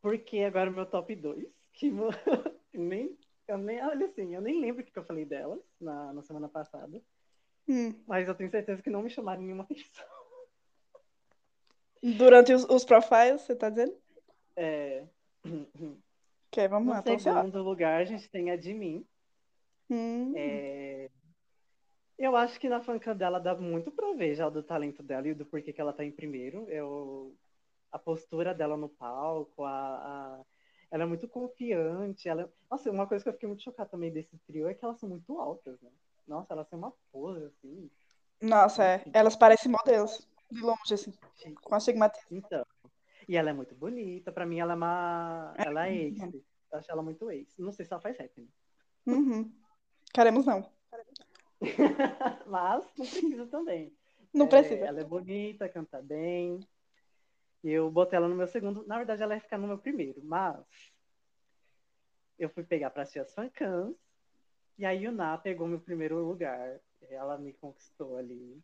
[0.00, 1.90] Porque agora o meu top 2, que
[2.72, 6.22] nem, eu nem, olha assim, eu nem lembro o que eu falei delas na, na
[6.22, 7.02] semana passada.
[7.68, 7.94] Hum.
[8.06, 10.06] Mas eu tenho certeza que não me chamaram nenhuma atenção.
[12.16, 13.94] Durante os, os profiles, você tá dizendo?
[14.56, 15.04] É.
[16.46, 17.02] Ok, vamos no lá.
[17.02, 19.06] No segundo lugar, a gente tem a de mim.
[19.90, 20.32] Hum.
[20.34, 20.89] É,
[22.20, 25.34] eu acho que na fanca dela dá muito pra ver já do talento dela e
[25.34, 26.68] do porquê que ela tá em primeiro.
[26.68, 27.34] Eu,
[27.90, 30.40] a postura dela no palco, a, a,
[30.90, 32.28] ela é muito confiante.
[32.28, 35.00] Ela, nossa, uma coisa que eu fiquei muito chocada também desse trio é que elas
[35.00, 35.90] são muito altas, né?
[36.28, 37.90] Nossa, elas têm uma pose, assim.
[38.38, 39.04] Nossa, é.
[39.14, 41.12] Elas parecem modelos, de longe, assim,
[41.62, 42.36] com astigmatismo.
[42.36, 42.66] Então,
[43.26, 44.30] e ela é muito bonita.
[44.30, 45.54] Pra mim, ela é uma...
[45.56, 46.44] Ela é ace.
[46.70, 47.60] Eu acho ela muito ace.
[47.60, 48.46] Não sei se ela faz rap, né?
[49.06, 49.50] Uhum.
[50.12, 50.70] Queremos não.
[52.46, 53.92] Mas não precisa também.
[54.32, 54.86] Não é, precisa.
[54.86, 56.60] Ela é bonita, canta bem.
[57.62, 58.86] Eu botei ela no meu segundo.
[58.86, 60.64] Na verdade, ela ia ficar no meu primeiro, mas
[62.38, 63.94] eu fui pegar para assistir as fancams.
[64.78, 66.80] E a Yuna pegou meu primeiro lugar.
[67.10, 68.62] Ela me conquistou ali.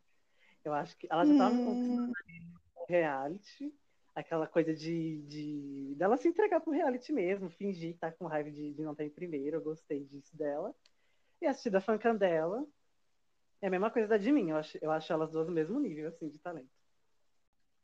[0.63, 1.57] Eu acho que ela já estava hum.
[1.57, 3.73] me conquistando ali no reality.
[4.15, 8.49] aquela coisa de, de dela se entregar pro reality mesmo, fingir que tá com raiva
[8.49, 9.57] de, de não estar em primeiro.
[9.57, 10.73] Eu gostei disso dela.
[11.39, 12.65] E assistir da Fancan dela.
[13.61, 14.51] É a mesma coisa da de mim.
[14.51, 16.69] Eu acho, eu acho elas duas no mesmo nível, assim, de talento.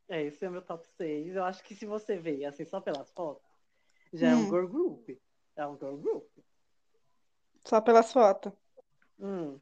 [0.07, 1.36] É, esse é o meu top 6.
[1.36, 3.43] Eu acho que se você ver, assim, só pelas fotos,
[4.13, 4.32] já hum.
[4.32, 4.49] é um hum.
[4.49, 5.09] girl group.
[5.55, 6.30] É um girl group.
[7.65, 8.51] Só pelas fotos.
[9.19, 9.59] Hum.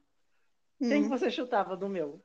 [0.79, 1.09] Quem hum.
[1.09, 2.21] você chutava do meu?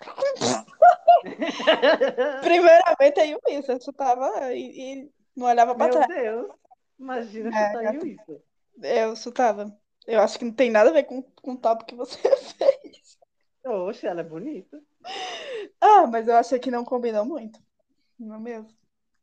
[2.42, 6.08] Primeiramente o isso, eu chutava e, e não olhava pra Meu trás.
[6.08, 6.52] Meu Deus,
[6.98, 8.42] imagina é, chutar eu, isso.
[8.82, 9.78] Eu chutava.
[10.06, 12.18] Eu acho que não tem nada a ver com, com o top que você
[12.58, 13.03] fez.
[13.64, 14.82] Oxe, ela é bonita.
[15.80, 17.58] Ah, mas eu achei que não combinou muito.
[18.18, 18.68] Não é mesmo?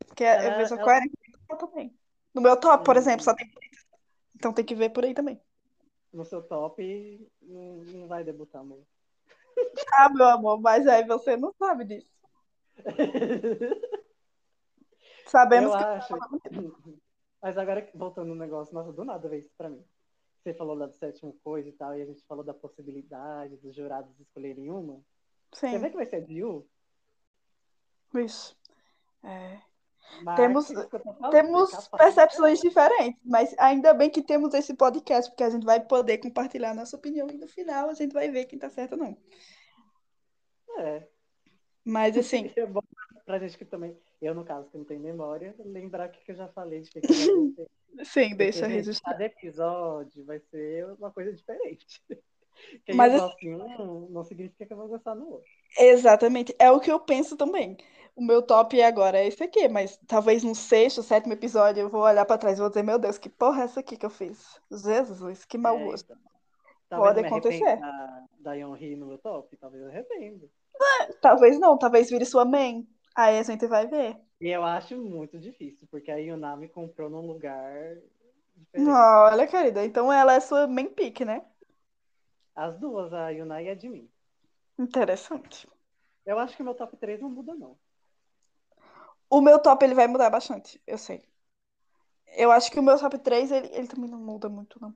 [0.07, 0.83] Porque ela, eu vejo a ela...
[0.83, 1.17] coerência
[1.59, 1.95] também.
[2.33, 2.99] No meu top, por hum.
[2.99, 3.49] exemplo, só tem
[4.35, 5.39] Então tem que ver por aí também.
[6.11, 8.83] No seu top, não, não vai debutar, amor.
[9.93, 12.09] Ah, meu amor, mas aí você não sabe disso.
[15.27, 15.83] Sabemos eu que.
[15.83, 16.17] Acho...
[17.41, 19.83] Mas agora, voltando no negócio, nossa, do nada veio isso pra mim.
[20.41, 23.75] Você falou lá do sétimo coisa e tal, e a gente falou da possibilidade dos
[23.75, 24.95] jurados escolherem uma.
[25.53, 25.69] Sim.
[25.69, 26.67] Você vê que vai ser de Yu?
[28.15, 28.57] Isso.
[29.23, 29.61] É.
[30.35, 30.67] temos
[31.29, 36.17] temos percepções diferentes, mas ainda bem que temos esse podcast, porque a gente vai poder
[36.17, 39.17] compartilhar nossa opinião e no final a gente vai ver quem tá certo ou não.
[40.79, 41.07] É.
[41.85, 42.51] Mas assim.
[42.57, 42.81] É bom
[43.25, 46.35] pra gente que também, eu no caso que não tenho memória, lembrar o que eu
[46.35, 47.01] já falei de que,
[48.05, 49.11] Sim, porque, deixa gente, registrar.
[49.11, 52.01] Cada episódio vai ser uma coisa diferente.
[52.85, 53.13] Quem Mas,
[53.79, 55.49] um não significa que eu vou gostar no outro.
[55.79, 56.55] Exatamente.
[56.59, 57.75] É o que eu penso também.
[58.15, 62.01] O meu top agora é esse aqui, mas talvez no sexto, sétimo episódio eu vou
[62.01, 64.09] olhar para trás e vou dizer, meu Deus, que porra é essa aqui que eu
[64.09, 64.61] fiz?
[64.69, 66.13] Jesus, que mau é, gosto.
[66.85, 66.99] Então.
[66.99, 67.77] Pode acontecer.
[67.77, 69.55] Da, da Yonri no meu top?
[69.57, 70.45] Talvez eu arrependa.
[71.21, 72.87] Talvez não, talvez vire sua main.
[73.15, 74.17] Aí a gente vai ver.
[74.39, 77.95] E eu acho muito difícil, porque a Yuna me comprou num lugar
[78.55, 78.89] diferente.
[78.89, 81.45] Olha, querida, então ela é sua main pick, né?
[82.55, 84.09] As duas, a Yuna e a mim.
[84.79, 85.67] Interessante.
[86.25, 87.77] Eu acho que o meu top 3 não muda, não.
[89.29, 91.23] O meu top ele vai mudar bastante, eu sei.
[92.35, 94.95] Eu acho que o meu top 3 ele, ele também não muda muito, não.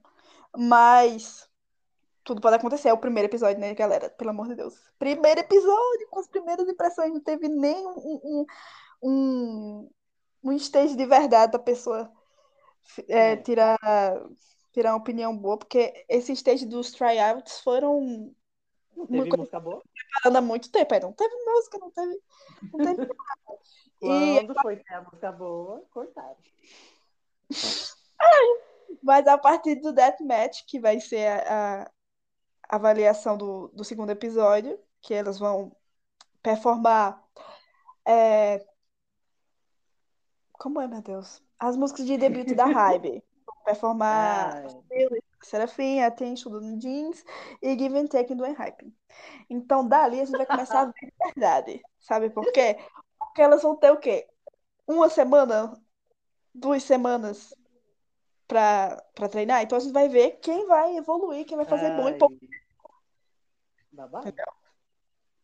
[0.58, 1.50] Mas
[2.26, 2.90] tudo pode acontecer.
[2.90, 4.10] É o primeiro episódio, né, galera?
[4.10, 4.74] Pelo amor de Deus.
[4.98, 7.14] Primeiro episódio, com as primeiras impressões.
[7.14, 8.46] Não teve nem um, um,
[9.04, 9.90] um,
[10.44, 12.12] um stage de verdade da pessoa
[13.08, 13.38] é, é.
[13.38, 13.78] tirar,
[14.74, 18.34] tirar uma opinião boa, porque esse stage dos tryouts foram.
[18.96, 19.84] Teve muito, música boa?
[19.94, 20.94] Preparando há muito tempo.
[20.96, 22.20] Aí não teve música, não teve.
[22.74, 23.60] Não teve nada.
[24.00, 24.62] Quando e...
[24.62, 26.38] foi ter a música boa, cortaram.
[29.04, 31.92] Mas a partir do Deathmatch, que vai ser a,
[32.70, 35.76] avaliação do, do segundo episódio, que elas vão
[36.42, 37.24] performar.
[38.06, 38.66] É...
[40.54, 41.42] Como é, meu Deus?
[41.60, 43.24] As músicas de debut da Hybe.
[43.64, 44.64] performar
[45.42, 47.24] Serafim, Attention do Jeans
[47.62, 48.92] e Give and Take do Enhypen.
[49.50, 51.82] Então, dali a gente vai começar a ver de verdade.
[52.00, 52.78] Sabe por quê?
[53.18, 54.28] Porque elas vão ter o quê?
[54.88, 55.80] Uma semana,
[56.54, 57.54] duas semanas
[58.48, 59.64] para treinar.
[59.64, 61.98] Então a gente vai ver quem vai evoluir, quem vai fazer Ai.
[61.98, 62.36] bom e pouco.
[63.92, 64.28] Babado?
[64.28, 64.54] Entendeu?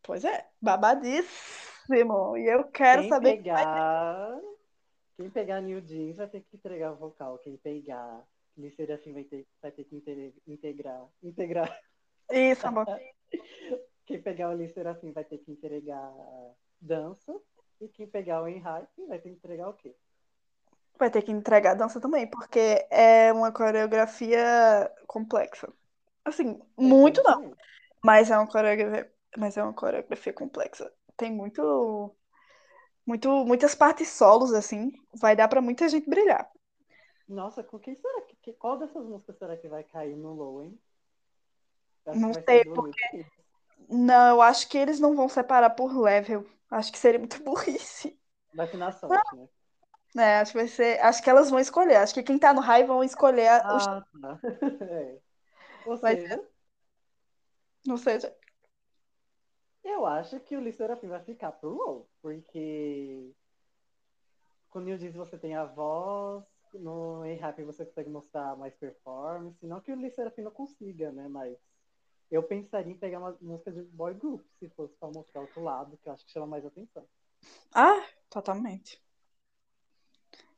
[0.03, 2.37] Pois é, babadíssimo.
[2.37, 3.37] E eu quero quem saber.
[3.37, 4.39] Pegar...
[5.15, 7.37] Quem pegar New Jeans vai ter que entregar vocal.
[7.39, 8.25] Quem pegar
[8.57, 9.95] Lister assim vai ter, vai ter que
[10.47, 11.07] integrar.
[11.21, 11.79] Integrar.
[12.31, 12.85] Isso, amor.
[14.05, 16.11] quem pegar o Lister assim vai ter que entregar
[16.79, 17.39] dança.
[17.79, 19.95] E quem pegar o Enhype vai ter que entregar o quê?
[21.01, 25.67] Vai ter que entregar dança também, porque é uma coreografia complexa.
[26.23, 27.55] Assim, é, muito não.
[28.03, 30.93] Mas é uma coreografia, mas é uma coreografia complexa.
[31.17, 32.15] Tem muito,
[33.03, 34.91] muito, muitas partes solos assim.
[35.19, 36.47] Vai dar para muita gente brilhar.
[37.27, 40.79] Nossa, com quem será que qual dessas músicas será que vai cair no low, hein?
[42.13, 43.25] não sei porque
[43.89, 46.45] não, eu acho que eles não vão separar por level.
[46.69, 48.15] Acho que seria muito burrice.
[48.53, 49.47] Vai ser na sorte, né?
[50.17, 50.99] É, acho que vai ser.
[50.99, 51.97] Acho que elas vão escolher.
[51.97, 53.85] Acho que quem tá no high vão escolher ah, os...
[53.85, 54.39] tá.
[54.89, 55.19] é.
[55.85, 56.51] Ou vai seja, ser...
[57.85, 58.35] Não seja.
[59.83, 63.33] Eu acho que o Serafim vai ficar pro low, porque
[64.69, 66.43] quando eu disse você tem a voz,
[66.73, 71.57] no A-Rap você consegue mostrar mais performance, não que o Serafim não consiga, né, mas
[72.29, 75.97] eu pensaria em pegar uma música de boy group, se fosse para mostrar outro lado,
[75.97, 77.05] que eu acho que chama mais atenção.
[77.73, 79.01] Ah, totalmente.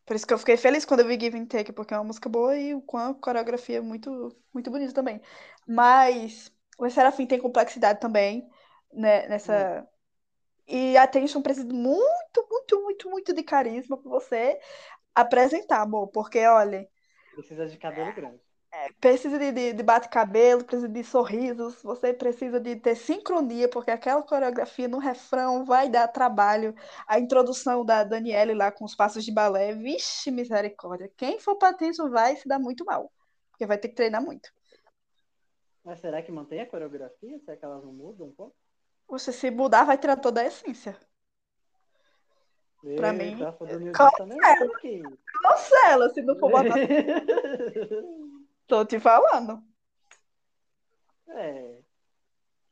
[0.05, 2.03] Por isso que eu fiquei feliz quando eu vi Give and Take, porque é uma
[2.05, 5.21] música boa e com a coreografia muito, muito bonita também.
[5.67, 8.47] Mas o Serafim tem complexidade também,
[8.93, 9.87] né, nessa,
[10.67, 14.59] E a Tension precisa muito, muito, muito, muito de carisma pra você
[15.15, 16.07] apresentar, amor.
[16.09, 16.87] Porque, olha,
[17.31, 18.42] Precisa de cabelo grande.
[18.99, 24.23] Precisa de, de, de bate-cabelo, precisa de sorrisos, você precisa de ter sincronia, porque aquela
[24.23, 26.73] coreografia no refrão vai dar trabalho.
[27.07, 31.11] A introdução da Daniele lá com os passos de balé, vixe, misericórdia.
[31.15, 33.11] Quem for pra Tension vai se dar muito mal,
[33.51, 34.49] porque vai ter que treinar muito.
[35.83, 37.39] Mas será que mantém a coreografia?
[37.39, 38.55] Será que elas não mudam um pouco?
[39.07, 40.97] Você se mudar, vai tirar toda a essência.
[42.95, 43.37] Pra mim,
[43.93, 44.75] cancela.
[44.75, 45.01] aqui.
[45.41, 46.75] Cancela se não for botar.
[48.67, 49.63] Tô te falando.
[51.27, 51.81] É.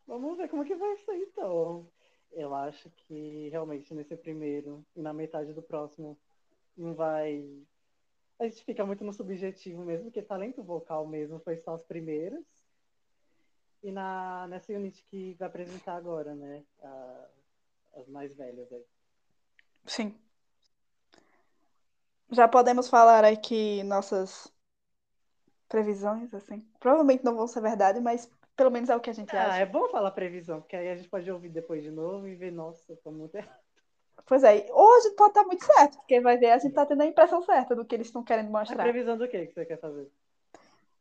[0.08, 1.88] Vamos ver como que vai ser então.
[2.32, 6.18] Eu acho que realmente nesse primeiro e na metade do próximo
[6.78, 7.46] não vai.
[8.40, 12.44] A gente fica muito no subjetivo mesmo, porque talento vocal mesmo foi só as primeiras.
[13.84, 16.64] E na, nessa unit que vai apresentar agora, né?
[16.84, 17.28] a-
[17.98, 18.86] as mais velhas aí.
[19.86, 20.18] Sim.
[22.32, 24.52] Já podemos falar aqui nossas
[25.72, 26.62] previsões, assim.
[26.80, 29.60] Provavelmente não vão ser verdade, mas pelo menos é o que a gente Ah, acha.
[29.60, 32.52] é bom falar previsão, porque aí a gente pode ouvir depois de novo e ver,
[32.52, 33.60] nossa, tô muito errado.
[34.26, 37.06] Pois é, hoje pode estar muito certo, porque vai ver, a gente tá tendo a
[37.06, 38.84] impressão certa do que eles estão querendo A mostrar.
[38.84, 40.12] previsão do que que você quer fazer?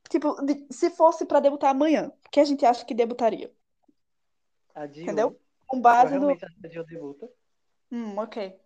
[0.09, 3.53] Tipo, de- se fosse pra debutar amanhã, o que a gente acha que debutaria?
[4.75, 5.41] A Dio, Entendeu?
[5.67, 6.31] Com base no.
[6.31, 7.29] a Dio debuta.
[7.93, 8.59] Hum, ok.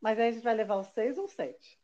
[0.00, 1.78] Mas aí a gente vai levar o 6 ou o 7?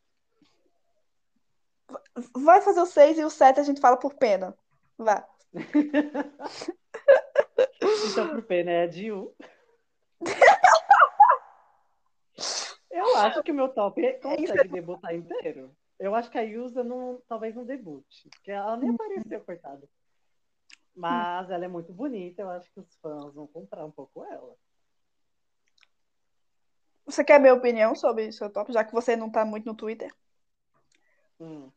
[2.35, 4.55] Vai fazer o 6 e o 7 a gente fala por pena.
[4.97, 5.27] Vá.
[8.11, 8.85] Então, pro P, né?
[8.85, 9.35] É de U.
[12.89, 15.75] Eu acho que o meu top consegue debutar inteiro.
[15.99, 18.29] Eu acho que a Yusa não, talvez não debute.
[18.29, 19.87] Porque ela nem apareceu, coitada.
[20.95, 22.41] Mas ela é muito bonita.
[22.41, 24.55] Eu acho que os fãs vão comprar um pouco ela.
[27.05, 29.75] Você quer minha opinião sobre o seu top, já que você não tá muito no
[29.75, 30.13] Twitter?
[31.39, 31.71] Hum.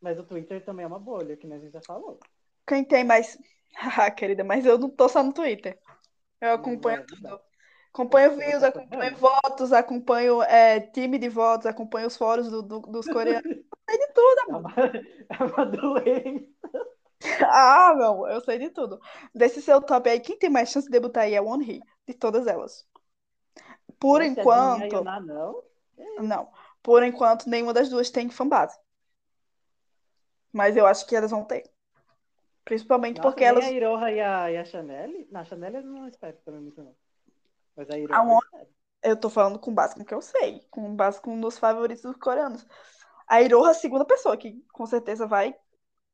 [0.00, 2.18] Mas o Twitter também é uma bolha, que a gente já falou.
[2.66, 3.36] Quem tem mais.
[3.74, 5.78] Haha, querida, mas eu não tô só no Twitter.
[6.40, 7.40] Eu Não acompanho é tudo.
[7.92, 12.62] Acompanho Você views, tá acompanho votos, acompanho é, time de votos, acompanho os fóruns do-
[12.62, 13.44] do- dos coreanos.
[13.88, 14.72] Sei de tudo, É amor.
[15.30, 16.48] é uma doença.
[17.42, 19.00] Ah, amor, eu sei de tudo.
[19.34, 22.14] Desse seu top aí, quem tem mais chance de debutar aí é One Hee, de
[22.14, 22.86] todas elas.
[24.00, 25.62] Por e a enquanto, não.
[26.18, 26.50] não.
[26.82, 28.76] Por enquanto, nenhuma das duas tem fanbase.
[30.58, 31.64] Mas eu acho que elas vão ter.
[32.64, 33.64] Principalmente Nossa, porque elas.
[33.64, 35.10] a Iroha e a, e a Chanel.
[35.30, 36.94] Na Chanel eu não espero também muito, não.
[37.76, 38.38] Mas a Iroha A
[39.10, 41.58] eu tô falando com base com o que eu sei, com base com um dos
[41.58, 42.66] favoritos dos coreanos.
[43.28, 45.54] A Iroha, é a segunda pessoa, que com certeza vai,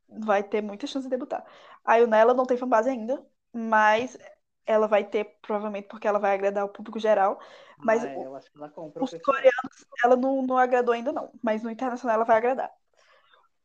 [0.08, 1.44] vai ter muita chance de debutar.
[1.84, 4.18] A Yuna, ela não tem fanbase ainda, mas
[4.66, 7.40] ela vai ter, provavelmente, porque ela vai agradar o público geral.
[7.82, 11.32] Mas Ah, é, o- os coreanos, ela não, não agradou ainda, não.
[11.42, 12.72] Mas no internacional ela vai agradar.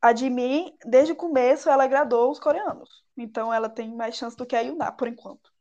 [0.02, 3.04] A Jimin, desde o começo, ela agradou os coreanos.
[3.18, 5.52] Então ela tem mais chance do que a Yuna, por enquanto.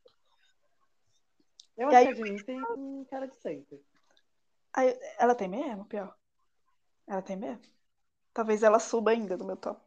[1.77, 3.81] Eu E acho aí- que a Jimin tem cara de center.
[4.75, 6.15] Aí, ela tem mesmo, pior.
[7.07, 7.63] Ela tem mesmo.
[8.33, 9.81] Talvez ela suba ainda no meu top.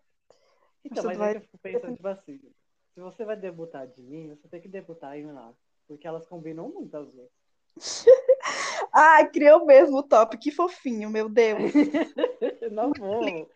[0.84, 2.41] Então, tudo mas vai- é eu fico pensando, tipo assim,
[2.93, 5.54] se você vai debutar a Jimin, você tem que debutar a Yuna.
[5.88, 7.30] Porque elas combinam muito as duas.
[8.93, 10.38] Ai, criou mesmo o top.
[10.38, 11.72] Que fofinho, meu Deus.
[12.62, 13.49] Eu não vou.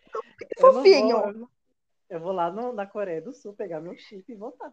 [0.60, 1.16] Fofinho.
[1.16, 1.50] vou, eu não-
[2.08, 4.72] eu vou lá no- na Coreia do Sul pegar meu chip e voltar.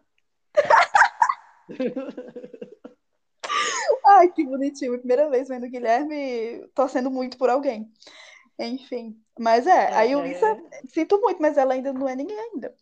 [4.06, 4.98] Ai, que bonitinho.
[4.98, 7.90] Primeira vez vendo o Guilherme torcendo muito por alguém.
[8.58, 9.20] Enfim.
[9.38, 12.74] Mas é, a Yulissa, é, sinto muito, mas ela ainda não é ninguém ainda.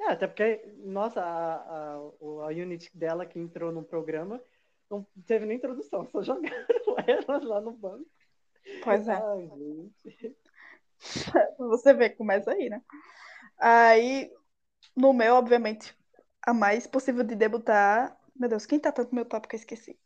[0.00, 4.40] é, até porque, nossa, a, a, o- a unit dela que entrou no programa
[4.90, 6.56] não teve nem introdução, só jogaram
[7.06, 8.06] ela lá no banco.
[8.84, 9.12] Pois é.
[9.14, 10.36] Ai, gente.
[11.58, 12.82] Você vê, começa aí, né?
[13.58, 14.30] Aí,
[14.96, 15.96] no meu, obviamente,
[16.42, 18.16] a mais possível de debutar.
[18.34, 19.98] Meu Deus, quem tá tanto no meu top que eu esqueci?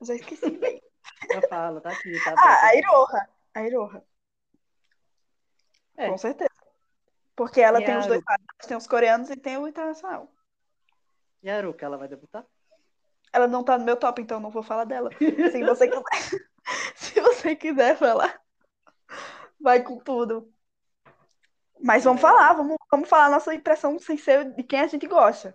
[0.00, 0.82] Eu já esqueci, bem.
[1.30, 2.76] Eu falo, tá aqui, tá Ah, a.
[2.76, 3.28] Iroha.
[3.54, 4.04] A Iroha,
[5.96, 6.50] É, com certeza.
[7.34, 10.32] Porque ela E tem os dois lados, tem os coreanos e tem o internacional.
[11.42, 12.44] E a Aruka, ela vai debutar?
[13.32, 15.10] Ela não tá no meu top, então eu não vou falar dela.
[15.52, 16.04] Se você quiser,
[16.94, 18.40] se você quiser falar,
[19.60, 20.52] vai com tudo.
[21.82, 25.06] Mas vamos falar, vamos, vamos falar a nossa impressão sem ser de quem a gente
[25.06, 25.54] gosta.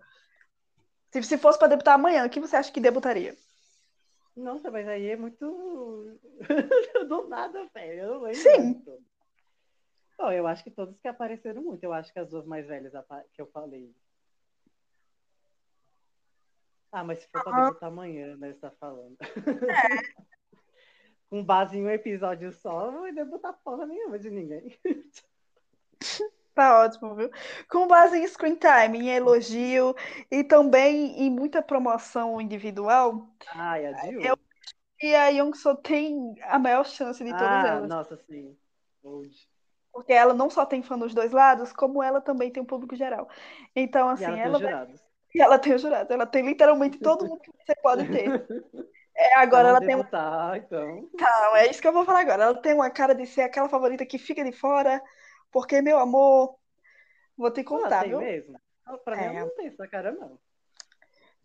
[1.11, 3.35] Se, se fosse pra debutar amanhã, o que você acha que debutaria?
[4.35, 6.19] Nossa, mas aí é muito
[7.07, 8.33] do nada, velho.
[8.33, 8.83] Sim.
[10.17, 11.83] Bom, eu acho que todos que apareceram muito.
[11.83, 12.91] Eu acho que as duas mais velhas
[13.33, 13.93] que eu falei.
[16.91, 18.53] Ah, mas se for pra debutar amanhã, né?
[18.53, 19.15] Você tá falando.
[19.21, 20.25] É.
[21.29, 24.77] Com base em um episódio só, não vai debutar porra nenhuma de ninguém.
[26.55, 27.29] Tá ótimo, viu?
[27.69, 29.93] Com base em screen time, em elogio
[30.31, 33.27] e também em muita promoção individual.
[33.53, 34.37] Ai, a Eu
[35.01, 37.89] e a Young só tem a maior chance de todas ah, elas.
[37.89, 38.57] Nossa, sim.
[39.03, 39.35] Old.
[39.91, 42.95] Porque ela não só tem fã dos dois lados, como ela também tem um público
[42.95, 43.29] geral.
[43.75, 45.01] Então, assim, e ela, ela tem jurados.
[45.33, 46.11] E ela tem jurados.
[46.11, 48.25] Ela tem literalmente todo mundo que você pode ter.
[49.15, 49.95] É, agora ela tem.
[49.95, 51.09] Debutar, então.
[51.13, 52.43] Então, é isso que eu vou falar agora.
[52.43, 55.01] Ela tem uma cara de ser aquela favorita que fica de fora,
[55.51, 56.57] porque, meu amor,
[57.37, 58.19] vou te contar, ah, tem viu?
[58.19, 58.59] mesmo?
[59.03, 59.29] Pra É.
[59.29, 60.39] mim, ela não tem essa cara, não.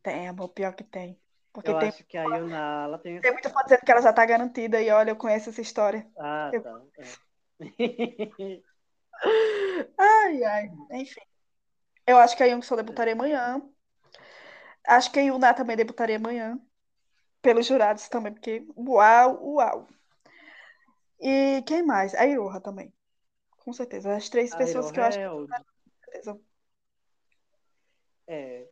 [0.02, 1.18] Tem, amor, pior que tem.
[1.52, 3.20] Porque Eu tem, acho que a Yuna, ela tem...
[3.20, 6.06] tem muita fã dizendo que ela já tá garantida, e olha, eu conheço essa história.
[6.18, 6.80] Ah, Eu- tá.
[6.98, 7.04] é.
[9.98, 11.20] Ai, ai, enfim.
[12.06, 13.62] Eu acho que a Young só debutaria amanhã.
[14.86, 16.58] Acho que a Yuna também debutaria amanhã.
[17.42, 19.88] Pelos jurados também, porque uau, uau.
[21.20, 22.14] E quem mais?
[22.14, 22.92] A Iroha também.
[23.64, 24.14] Com certeza.
[24.14, 25.52] As três A pessoas que eu acho que Iroha é old.
[26.04, 26.40] certeza.
[28.26, 28.68] É.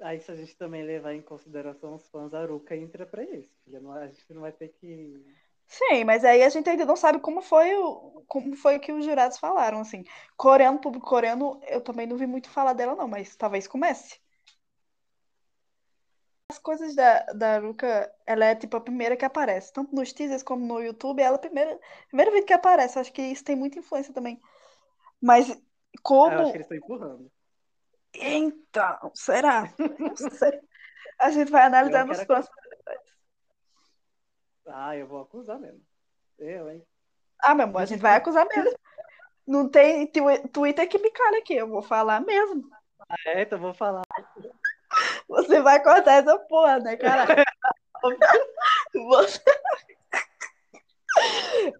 [0.00, 3.50] Aí se a gente também levar em consideração os fãs, a Aruka entra pra isso,
[3.64, 3.80] filha.
[3.94, 5.24] A gente não vai ter que.
[5.66, 9.04] Sim, mas aí a gente ainda não sabe como foi o, como foi que os
[9.04, 10.04] jurados falaram, assim.
[10.36, 14.20] Coreano, público coreano, eu também não vi muito falar dela, não, mas talvez comece.
[16.62, 20.44] As coisas da, da Aruka, ela é tipo a primeira que aparece, tanto nos teasers
[20.44, 23.00] como no YouTube, ela é a primeira, primeiro vídeo que aparece.
[23.00, 24.40] Acho que isso tem muita influência também.
[25.20, 26.50] Mas Ah, Eu acho como.
[26.52, 27.32] que eles estão empurrando.
[28.14, 29.74] Então, será?
[29.98, 30.60] Não sei.
[31.18, 32.56] A gente vai analisar nos próximos.
[34.68, 35.82] Ah, eu vou acusar mesmo.
[36.38, 36.86] Eu, hein?
[37.42, 38.70] Ah, meu amor, a gente vai acusar mesmo.
[39.44, 42.70] Não tem twi- Twitter que me cala aqui, eu vou falar mesmo.
[43.26, 44.02] É, então vou falar.
[45.32, 47.26] Você vai cortar essa porra, né, cara?
[48.94, 49.40] Você...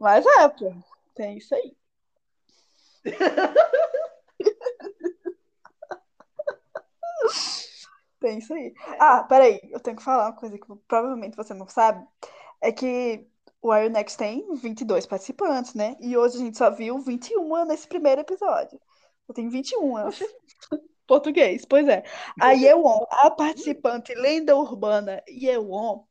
[0.00, 0.74] Mas é, pô,
[1.14, 1.76] tem isso aí.
[8.20, 8.72] Tem isso aí.
[8.98, 12.06] Ah, peraí, eu tenho que falar uma coisa que provavelmente você não sabe.
[12.60, 13.26] É que
[13.60, 15.96] o Iron Next tem 22 participantes, né?
[16.00, 18.80] E hoje a gente só viu 21 nesse primeiro episódio.
[19.28, 19.96] Eu tenho 21
[21.12, 22.02] português, pois é.
[22.40, 26.06] A Yewon, a participante lenda urbana Yewon,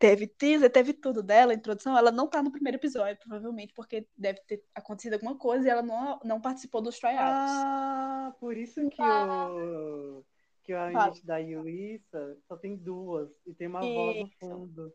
[0.00, 1.96] teve teaser, teve tudo dela, introdução.
[1.96, 5.82] Ela não tá no primeiro episódio, provavelmente, porque deve ter acontecido alguma coisa e ela
[5.82, 7.22] não, não participou dos tryouts.
[7.22, 10.24] Ah, por isso que o.
[10.64, 13.94] Que a unit da Yuissa só tem duas e tem uma Isso.
[13.94, 14.92] voz no fundo.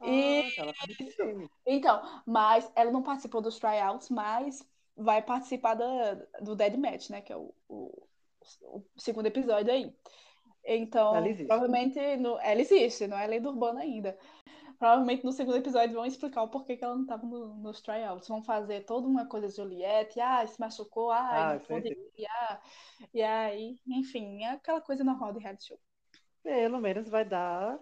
[0.00, 0.60] Ah, Isso.
[0.60, 1.48] ela tá.
[1.64, 4.66] Então, mas ela não participou dos tryouts, mas
[4.96, 7.20] vai participar da, do Dead Match, né?
[7.20, 8.01] Que é o, o,
[8.62, 9.94] o segundo episódio aí.
[10.64, 11.14] Então,
[11.46, 14.16] provavelmente no, ela existe, não é lenda urbana ainda.
[14.78, 18.28] Provavelmente no segundo episódio vão explicar o porquê que ela não estava no, nos tryouts.
[18.28, 22.60] Vão fazer toda uma coisa de Juliette, ah, se machucou, ah, Ah, não ah,
[23.14, 25.78] e aí, enfim, é aquela coisa normal de reality show.
[26.42, 27.78] Pelo menos vai dar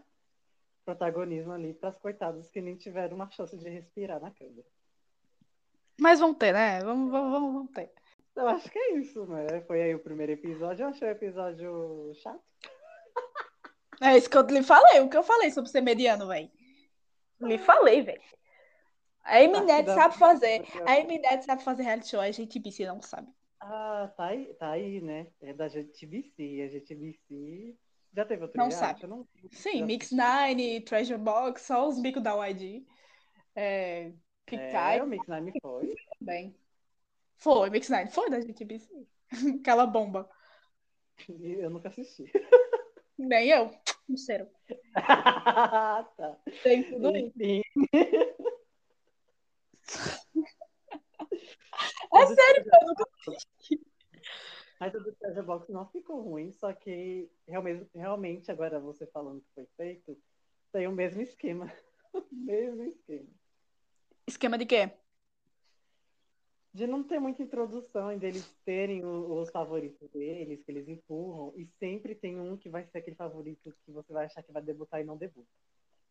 [0.84, 4.66] protagonismo ali pras coitadas que nem tiveram uma chance de respirar na câmera.
[5.98, 6.80] Mas vão ter, né?
[6.80, 7.92] Vamos, vamos, vamos, vamos ter.
[8.36, 9.60] Eu acho que é isso, né?
[9.66, 10.84] Foi aí o primeiro episódio.
[10.84, 12.40] Eu achei o episódio chato.
[14.00, 16.50] É isso que eu lhe falei, o que eu falei sobre ser mediano, velho.
[17.40, 18.22] Lhe falei, velho.
[19.22, 20.64] A Eminet dá- sabe fazer.
[20.86, 23.28] A Eminet sabe fazer reality show, a gente BC não sabe.
[23.60, 25.26] Ah, tá aí, tá aí, né?
[25.42, 26.62] É da GTBC.
[26.62, 27.76] A GTBC
[28.14, 29.02] já teve outro Não sabe.
[29.02, 29.28] Eu não...
[29.52, 30.54] Sim, já Mix assisti.
[30.56, 32.86] Nine, Treasure Box, só os bicos da YG.
[33.54, 34.12] É,
[34.46, 35.94] Pick É, o Mix Nine foi.
[36.18, 36.56] também.
[37.40, 38.64] Foi, Mix Nine, foi da gente.
[39.60, 40.28] Aquela bomba.
[41.28, 42.30] Eu nunca assisti.
[43.18, 43.70] Nem eu.
[44.08, 44.46] Não sei.
[44.94, 46.38] tá.
[46.62, 47.32] Tem tudo isso.
[47.36, 47.62] Enfim.
[52.12, 53.04] É sério, eu nunca
[54.80, 59.40] Mas o do Treasure Box não ficou ruim, só que realmente, realmente agora você falando
[59.40, 60.18] que foi feito,
[60.72, 61.72] tem o mesmo esquema.
[62.30, 63.28] mesmo esquema.
[64.26, 64.92] Esquema de quê?
[66.72, 71.66] De não ter muita introdução, e deles terem os favoritos deles, que eles empurram, e
[71.78, 75.00] sempre tem um que vai ser aquele favorito que você vai achar que vai debutar
[75.00, 75.48] e não debuta.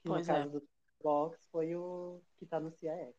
[0.01, 0.37] Que Pois no é.
[0.37, 0.67] caso do
[1.01, 3.13] Box foi o que tá no CIX.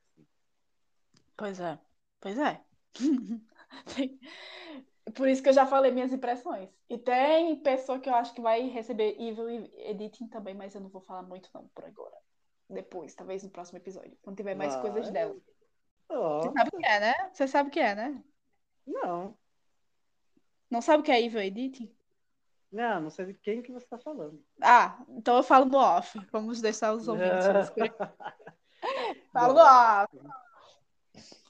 [1.36, 1.78] Pois é,
[2.20, 2.62] pois é.
[5.14, 6.68] Por isso que eu já falei minhas impressões.
[6.88, 10.90] E tem pessoa que eu acho que vai receber Evil Editing também, mas eu não
[10.90, 12.16] vou falar muito não por agora.
[12.68, 14.82] Depois, talvez no próximo episódio, quando tiver mais Vai.
[14.82, 15.36] coisas dela.
[16.10, 17.30] Você sabe o que é, né?
[17.32, 18.24] Você sabe o que é, né?
[18.86, 19.38] não.
[20.70, 21.92] Não sabe o que é Evil Editing?
[22.70, 24.40] Não, não sei de quem que você está falando.
[24.60, 26.16] Ah, então eu falo no off.
[26.30, 27.46] Vamos deixar os ouvintes.
[29.32, 30.18] falo no off.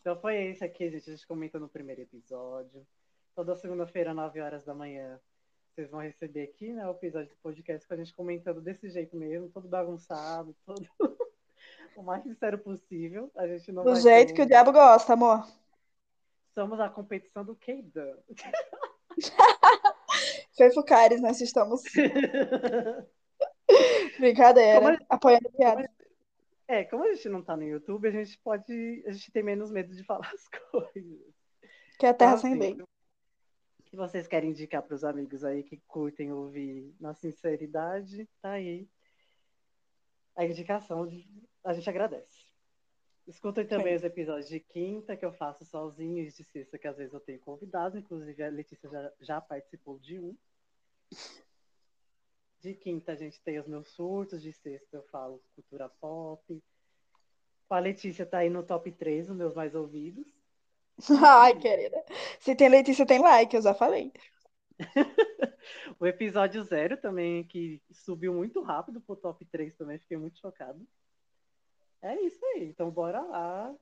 [0.00, 1.10] Então foi esse aqui, gente.
[1.10, 2.86] A gente comenta no primeiro episódio.
[3.34, 5.20] Toda segunda-feira, 9 horas da manhã,
[5.70, 9.16] vocês vão receber aqui, né, o episódio do podcast com a gente comentando desse jeito
[9.16, 10.86] mesmo, todo bagunçado, todo
[11.96, 13.30] o mais sincero possível.
[13.36, 15.46] A gente não Do jeito que o diabo gosta, amor.
[16.54, 18.16] Somos a competição do Keidan.
[20.56, 21.82] Foi Fucares, nós estamos.
[24.18, 25.14] Brincadeira, a...
[25.14, 25.88] apoiando piada.
[26.68, 29.02] É, como a gente não tá no YouTube, a gente pode.
[29.06, 31.34] A gente tem menos medo de falar as coisas.
[31.98, 32.76] Que é a terra então, sem assim, lei.
[33.86, 38.88] que vocês querem indicar para os amigos aí que curtem ouvir na sinceridade, tá aí.
[40.36, 41.28] A indicação, de...
[41.64, 42.50] a gente agradece.
[43.26, 43.96] Escutem também Sim.
[43.96, 47.20] os episódios de quinta que eu faço sozinho e de sexta, que às vezes eu
[47.20, 50.36] tenho convidados, inclusive a Letícia já, já participou de um.
[52.60, 56.62] De quinta a gente tem os meus surtos, de sexta eu falo cultura pop.
[57.68, 60.26] A Letícia tá aí no top 3, os meus mais ouvidos.
[61.24, 62.04] Ai, querida.
[62.40, 64.12] Se tem Letícia, tem like, eu já falei.
[66.00, 70.84] o episódio zero também, que subiu muito rápido pro top 3 também, fiquei muito chocado.
[72.02, 72.64] É isso aí.
[72.68, 73.74] Então, bora lá.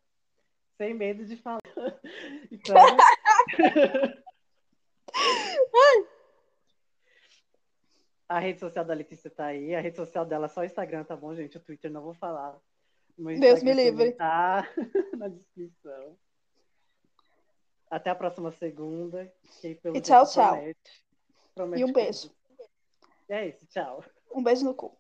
[0.76, 1.60] Sem medo de falar.
[2.50, 2.76] Então...
[8.28, 9.74] a rede social da Letícia tá aí.
[9.74, 11.56] A rede social dela é só o Instagram, tá bom, gente?
[11.56, 12.58] O Twitter não vou falar.
[13.16, 14.12] Deus me livre.
[14.12, 14.68] Tá
[15.16, 16.16] na descrição.
[17.90, 19.32] Até a próxima segunda.
[19.64, 20.56] e tchau, tchau.
[20.56, 21.04] Promete,
[21.54, 22.30] promete e um beijo.
[23.28, 24.04] É isso, tchau.
[24.30, 24.97] Um beijo no cu.